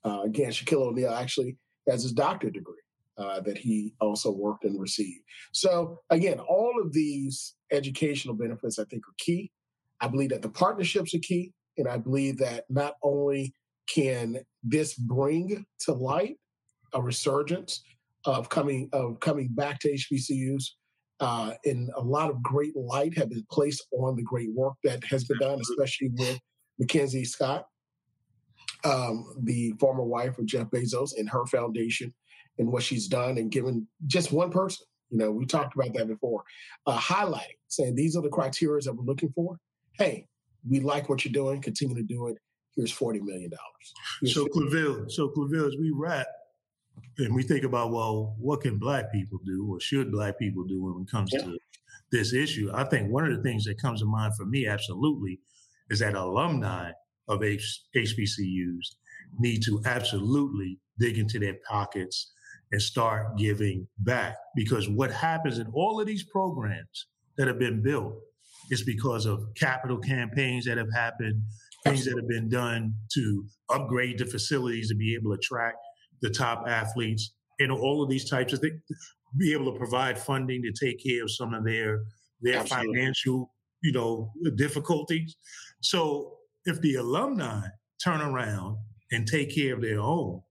Uh, 0.05 0.23
again, 0.23 0.51
Shaquille 0.51 0.83
O'Neal 0.83 1.15
actually 1.15 1.57
has 1.89 2.03
his 2.03 2.13
doctorate 2.13 2.55
degree 2.55 2.77
uh, 3.17 3.41
that 3.41 3.59
he 3.59 3.95
also 4.01 4.31
worked 4.31 4.65
and 4.65 4.81
received. 4.81 5.23
So 5.53 6.01
again, 6.11 6.39
all 6.41 6.73
of 6.83 6.93
these 6.93 7.55
educational 7.71 8.35
benefits 8.35 8.79
I 8.79 8.85
think 8.85 9.03
are 9.09 9.15
key. 9.19 9.51
I 10.01 10.09
believe 10.09 10.31
that 10.31 10.43
the 10.43 10.49
partnerships 10.49 11.15
are 11.15 11.21
key, 11.21 11.53
and 11.79 11.89
I 11.89 11.99
believe 11.99 12.39
that 12.39 12.65
not 12.69 12.95
only 13.03 13.55
can 13.93 14.39
this 14.63 14.95
bring 14.95 15.65
to 15.81 15.93
light 15.93 16.37
a 16.93 17.03
resurgence 17.03 17.83
of 18.25 18.49
coming 18.49 18.89
of 18.93 19.21
coming 19.21 19.49
back 19.51 19.81
to 19.81 19.93
HBCUs, 19.93 20.65
uh, 21.21 21.53
and 21.65 21.91
a 21.97 22.03
lot 22.03 22.31
of 22.31 22.43
great 22.43 22.77
light 22.77 23.17
have 23.17 23.31
been 23.31 23.47
placed 23.51 23.87
on 23.93 24.17
the 24.17 24.23
great 24.23 24.53
work 24.55 24.75
that 24.83 25.05
has 25.05 25.25
been 25.25 25.39
done, 25.39 25.61
especially 25.61 26.11
with 26.17 26.39
Mackenzie 26.79 27.25
Scott, 27.25 27.67
um, 28.85 29.35
the 29.43 29.73
former 29.79 30.03
wife 30.03 30.39
of 30.39 30.47
Jeff 30.47 30.69
Bezos, 30.71 31.11
and 31.17 31.29
her 31.31 31.47
foundation 31.47 32.13
and 32.59 32.71
what 32.71 32.83
she's 32.83 33.09
done 33.09 33.39
and 33.39 33.51
given 33.51 33.87
just 34.07 34.33
one 34.33 34.51
person. 34.51 34.87
You 35.11 35.19
know, 35.19 35.31
we 35.31 35.47
talked 35.47 35.75
about 35.75 35.93
that 35.95 36.09
before, 36.09 36.45
uh, 36.87 36.99
highlighting, 36.99 37.59
saying 37.69 37.95
these 37.95 38.17
are 38.17 38.23
the 38.23 38.29
criteria 38.29 38.83
that 38.83 38.93
we're 38.93 39.05
looking 39.05 39.33
for. 39.35 39.59
Hey, 39.93 40.27
we 40.69 40.81
like 40.81 41.09
what 41.09 41.25
you're 41.25 41.33
doing. 41.33 41.61
Continue 41.61 41.95
to 41.97 42.03
do 42.03 42.29
it. 42.29 42.39
Here's 42.75 42.91
forty 42.91 43.21
million 43.21 43.51
dollars. 43.51 44.33
So 44.33 44.47
Claville, 44.47 45.11
so 45.11 45.29
Claville, 45.29 45.69
as 45.69 45.77
we 45.79 45.93
wrap, 45.95 46.27
and 47.19 47.35
we 47.35 47.43
think 47.45 47.65
about 47.65 47.93
well, 47.93 48.35
what 48.39 48.63
can 48.63 48.79
Black 48.79 49.13
people 49.13 49.39
do, 49.45 49.73
or 49.73 49.81
should 49.81 50.11
Black 50.11 50.39
people 50.39 50.65
do 50.65 50.83
when 50.83 51.03
it 51.03 51.11
comes 51.11 51.31
yeah. 51.33 51.43
to 51.43 51.59
this 52.11 52.33
issue? 52.33 52.71
I 52.75 52.85
think 52.85 53.11
one 53.11 53.31
of 53.31 53.37
the 53.37 53.43
things 53.43 53.65
that 53.65 53.81
comes 53.81 54.01
to 54.01 54.07
mind 54.07 54.35
for 54.37 54.47
me, 54.47 54.67
absolutely, 54.67 55.39
is 55.91 56.01
that 56.01 56.15
alumni 56.15 56.91
of 57.29 57.45
H- 57.45 57.83
HBCUs 57.95 58.97
need 59.39 59.63
to 59.65 59.81
absolutely 59.85 60.79
dig 60.99 61.19
into 61.19 61.39
their 61.39 61.57
pockets 61.69 62.33
and 62.75 62.83
start 62.83 63.39
giving 63.39 63.87
back. 64.01 64.35
Because 64.57 64.89
what 64.89 65.13
happens 65.13 65.61
in 65.61 65.69
all 65.73 66.01
of 66.01 66.09
these 66.09 66.25
programs 66.25 67.07
that 67.39 67.47
have 67.47 67.61
been 67.61 67.81
built 67.85 68.17
is 68.69 68.83
because 68.83 69.27
of 69.27 69.45
capital 69.55 69.97
campaigns 69.97 70.65
that 70.65 70.77
have 70.77 70.93
happened, 70.93 71.41
things 71.85 72.05
that 72.05 72.17
have 72.17 72.27
been 72.27 72.49
done 72.49 72.93
to 73.13 73.47
upgrade 73.71 74.19
the 74.19 74.27
facilities 74.27 74.89
to 74.89 74.97
be 74.97 75.15
able 75.15 75.31
to 75.31 75.39
attract 75.39 75.77
the 76.21 76.31
top 76.31 76.65
athletes, 76.67 77.33
and 77.61 77.71
all 77.71 78.03
of 78.03 78.11
these 78.11 78.29
types 78.29 78.53
of 78.53 78.59
things, 78.59 78.81
be 79.39 79.53
able 79.53 79.73
to 79.73 79.79
provide 79.79 80.19
funding 80.19 80.61
to 80.61 80.73
take 80.85 81.01
care 81.01 81.23
of 81.23 81.31
some 81.31 81.55
of 81.55 81.65
their 81.65 82.01
their 82.41 82.59
Absolutely. 82.59 82.97
financial, 82.97 83.55
you 83.85 83.93
know, 83.93 84.33
difficulties. 84.57 85.37
So 85.81 86.39
if 86.65 86.81
the 86.81 86.97
alumni 86.97 87.69
turn 88.03 88.21
around 88.21 88.79
and 89.13 89.29
take 89.29 89.55
care 89.55 89.75
of 89.75 89.81
their 89.81 90.01
own 90.01 90.43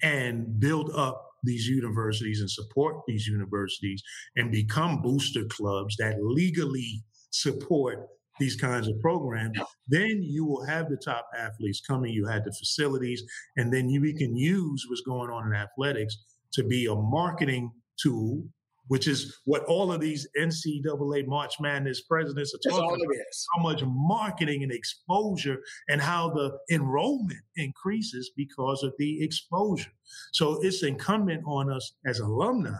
and 0.00 0.60
build 0.60 0.90
up 0.94 1.23
these 1.44 1.66
universities 1.66 2.40
and 2.40 2.50
support 2.50 2.96
these 3.06 3.26
universities 3.26 4.02
and 4.36 4.50
become 4.50 5.02
booster 5.02 5.44
clubs 5.50 5.96
that 5.96 6.16
legally 6.20 7.02
support 7.30 8.06
these 8.40 8.56
kinds 8.56 8.88
of 8.88 9.00
programs, 9.00 9.56
then 9.86 10.20
you 10.22 10.44
will 10.44 10.64
have 10.64 10.88
the 10.88 10.96
top 10.96 11.28
athletes 11.38 11.80
coming. 11.80 12.12
You 12.12 12.26
had 12.26 12.44
the 12.44 12.52
facilities, 12.52 13.22
and 13.56 13.72
then 13.72 13.88
you 13.88 14.00
can 14.14 14.36
use 14.36 14.84
what's 14.88 15.02
going 15.02 15.30
on 15.30 15.46
in 15.46 15.54
athletics 15.54 16.16
to 16.54 16.64
be 16.64 16.86
a 16.86 16.94
marketing 16.94 17.70
tool 18.00 18.44
which 18.88 19.08
is 19.08 19.38
what 19.44 19.64
all 19.64 19.92
of 19.92 20.00
these 20.00 20.26
NCAA 20.38 21.26
March 21.26 21.54
Madness 21.60 22.02
presidents 22.02 22.54
are 22.54 22.70
talking 22.70 23.04
about. 23.04 23.16
How 23.54 23.62
much 23.62 23.82
marketing 23.86 24.62
and 24.62 24.72
exposure 24.72 25.58
and 25.88 26.00
how 26.00 26.30
the 26.30 26.58
enrollment 26.70 27.40
increases 27.56 28.30
because 28.36 28.82
of 28.82 28.92
the 28.98 29.22
exposure. 29.22 29.92
So 30.32 30.60
it's 30.62 30.82
incumbent 30.82 31.42
on 31.46 31.70
us 31.70 31.94
as 32.06 32.20
alumni 32.20 32.76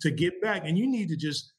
to 0.00 0.10
get 0.10 0.40
back. 0.42 0.62
And 0.64 0.76
you 0.76 0.90
need 0.90 1.08
to 1.08 1.16
just, 1.16 1.52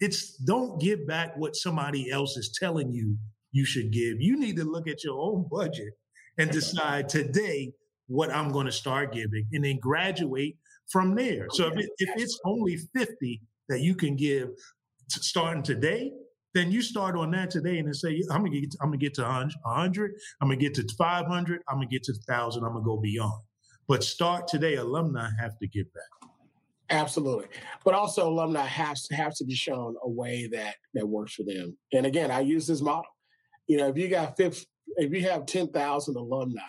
it's 0.00 0.36
don't 0.38 0.80
give 0.80 1.06
back 1.06 1.36
what 1.36 1.54
somebody 1.54 2.10
else 2.10 2.36
is 2.36 2.56
telling 2.58 2.90
you 2.90 3.16
you 3.52 3.64
should 3.64 3.92
give. 3.92 4.20
You 4.20 4.38
need 4.38 4.56
to 4.56 4.64
look 4.64 4.88
at 4.88 5.04
your 5.04 5.18
own 5.18 5.46
budget 5.50 5.94
and 6.36 6.50
decide 6.50 7.08
today 7.08 7.72
what 8.08 8.30
I'm 8.30 8.52
going 8.52 8.66
to 8.66 8.72
start 8.72 9.12
giving 9.12 9.46
and 9.52 9.64
then 9.64 9.78
graduate 9.80 10.56
from 10.90 11.14
there. 11.14 11.46
So 11.50 11.66
if, 11.68 11.78
it, 11.78 11.90
if 11.98 12.10
it's 12.16 12.38
only 12.44 12.76
50 12.94 13.42
that 13.68 13.80
you 13.80 13.94
can 13.94 14.16
give 14.16 14.50
starting 15.08 15.62
today, 15.62 16.12
then 16.54 16.72
you 16.72 16.80
start 16.80 17.16
on 17.16 17.30
that 17.32 17.50
today 17.50 17.78
and 17.78 17.86
then 17.86 17.94
say, 17.94 18.22
I'm 18.30 18.44
gonna 18.44 18.60
get, 18.60 18.74
I'm 18.80 18.88
gonna 18.88 18.96
get 18.96 19.14
to 19.14 19.22
100, 19.22 20.12
I'm 20.40 20.48
gonna 20.48 20.56
get 20.56 20.74
to 20.74 20.86
500, 20.96 21.60
I'm 21.68 21.76
gonna 21.76 21.86
get 21.86 22.02
to 22.04 22.12
1,000, 22.12 22.64
I'm 22.64 22.72
gonna 22.72 22.84
go 22.84 22.96
beyond. 22.96 23.42
But 23.88 24.02
start 24.02 24.48
today. 24.48 24.74
Alumni 24.74 25.28
have 25.38 25.58
to 25.58 25.68
give 25.68 25.86
back. 25.94 26.30
Absolutely, 26.90 27.46
but 27.84 27.94
also 27.94 28.28
alumni 28.28 28.64
has 28.64 29.06
to 29.08 29.14
have 29.14 29.34
to 29.36 29.44
be 29.44 29.54
shown 29.54 29.96
a 30.02 30.08
way 30.08 30.48
that 30.52 30.76
that 30.94 31.06
works 31.06 31.34
for 31.34 31.42
them. 31.44 31.76
And 31.92 32.06
again, 32.06 32.30
I 32.30 32.40
use 32.40 32.66
this 32.66 32.80
model. 32.80 33.04
You 33.66 33.78
know, 33.78 33.88
if 33.88 33.96
you 33.96 34.08
got 34.08 34.36
fifth, 34.36 34.66
if 34.96 35.12
you 35.12 35.28
have 35.28 35.46
ten 35.46 35.68
thousand 35.68 36.16
alumni, 36.16 36.62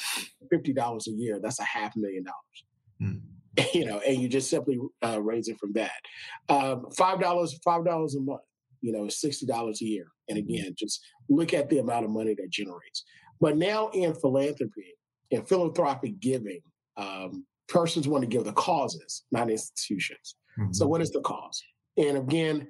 fifty 0.52 0.74
dollars 0.74 1.08
a 1.08 1.12
year, 1.12 1.40
that's 1.40 1.60
a 1.60 1.64
half 1.64 1.96
million 1.96 2.24
dollars. 2.24 2.66
Mm. 3.02 3.22
You 3.74 3.86
know, 3.86 4.00
and 4.00 4.22
you 4.22 4.30
just 4.30 4.50
simply 4.50 4.80
uh, 5.04 5.20
raise 5.22 5.48
it 5.48 5.60
from 5.60 5.74
that. 5.74 6.02
Um, 6.48 6.88
five 6.96 7.20
dollars, 7.20 7.58
five 7.64 7.86
dollars 7.86 8.16
a 8.16 8.20
month. 8.20 8.42
You 8.82 8.92
know, 8.92 9.08
sixty 9.10 9.46
dollars 9.46 9.82
a 9.82 9.86
year. 9.86 10.08
And 10.30 10.38
mm-hmm. 10.38 10.54
again, 10.54 10.76
just 10.78 11.04
look 11.30 11.54
at 11.54 11.70
the 11.70 11.80
amount 11.80 12.06
of 12.06 12.12
money 12.12 12.36
that 12.36 12.50
generates. 12.52 13.04
But 13.40 13.58
now 13.58 13.90
in 13.90 14.14
philanthropy 14.14 14.96
and 15.32 15.48
philanthropic 15.48 16.20
giving, 16.20 16.62
um, 16.98 17.46
persons 17.68 18.08
want 18.08 18.24
to 18.24 18.28
give 18.28 18.46
the 18.46 18.54
causes, 18.54 19.24
not 19.32 19.50
institutions. 19.50 20.36
Mm-hmm. 20.60 20.74
So, 20.74 20.88
what 20.88 21.02
is 21.02 21.12
the 21.12 21.22
cause? 21.22 21.62
And 21.98 22.18
again, 22.18 22.68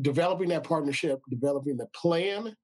developing 0.00 0.48
that 0.48 0.64
partnership, 0.64 1.20
developing 1.30 1.76
the 1.76 1.86
plan, 1.94 2.56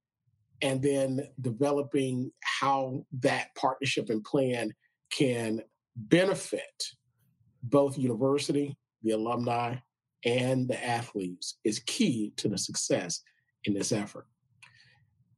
and 0.63 0.83
then 0.83 1.29
developing 1.41 2.33
how 2.43 3.05
that 3.21 3.55
partnership 3.55 4.11
and 4.11 4.25
plan 4.25 4.75
can 5.11 5.61
benefit 5.97 6.85
both 7.63 7.99
university, 7.99 8.77
the 9.03 9.13
alumni, 9.13 9.77
and 10.25 10.69
the 10.69 10.85
athletes 10.85 11.59
is 11.65 11.81
key 11.81 12.33
to 12.37 12.49
the 12.49 12.59
success 12.59 13.23
in 13.65 13.75
this 13.75 13.93
effort. 13.93 14.27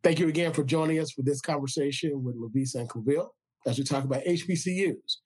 Thank 0.02 0.18
you 0.18 0.28
again 0.28 0.52
for 0.52 0.64
joining 0.64 0.98
us 0.98 1.12
for 1.12 1.22
this 1.22 1.40
conversation 1.40 2.24
with 2.24 2.36
LaVise 2.36 2.74
and 2.74 2.88
Claville 2.88 3.28
as 3.66 3.76
we 3.76 3.84
talk 3.84 4.04
about 4.04 4.24
HBCUs 4.24 5.16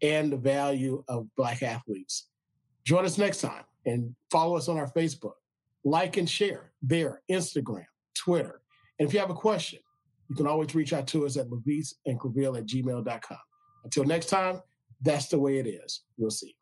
and 0.00 0.32
the 0.32 0.38
value 0.38 1.04
of 1.08 1.26
Black 1.36 1.62
athletes. 1.62 2.28
Join 2.84 3.04
us 3.04 3.18
next 3.18 3.42
time 3.42 3.64
and 3.84 4.14
follow 4.30 4.56
us 4.56 4.68
on 4.68 4.78
our 4.78 4.90
Facebook. 4.92 5.34
Like 5.84 6.16
and 6.16 6.28
share 6.28 6.72
there, 6.80 7.20
Instagram, 7.30 7.84
Twitter. 8.16 8.62
And 8.98 9.08
if 9.08 9.12
you 9.12 9.20
have 9.20 9.30
a 9.30 9.34
question, 9.34 9.80
you 10.28 10.36
can 10.36 10.46
always 10.46 10.74
reach 10.74 10.92
out 10.92 11.06
to 11.08 11.26
us 11.26 11.36
at 11.36 11.48
LaVise 11.48 11.94
and 12.06 12.18
Claville 12.18 12.56
at 12.56 12.66
gmail.com. 12.66 13.38
Until 13.84 14.04
next 14.04 14.26
time, 14.26 14.60
that's 15.02 15.26
the 15.26 15.38
way 15.38 15.58
it 15.58 15.66
is. 15.66 16.02
We'll 16.16 16.30
see. 16.30 16.54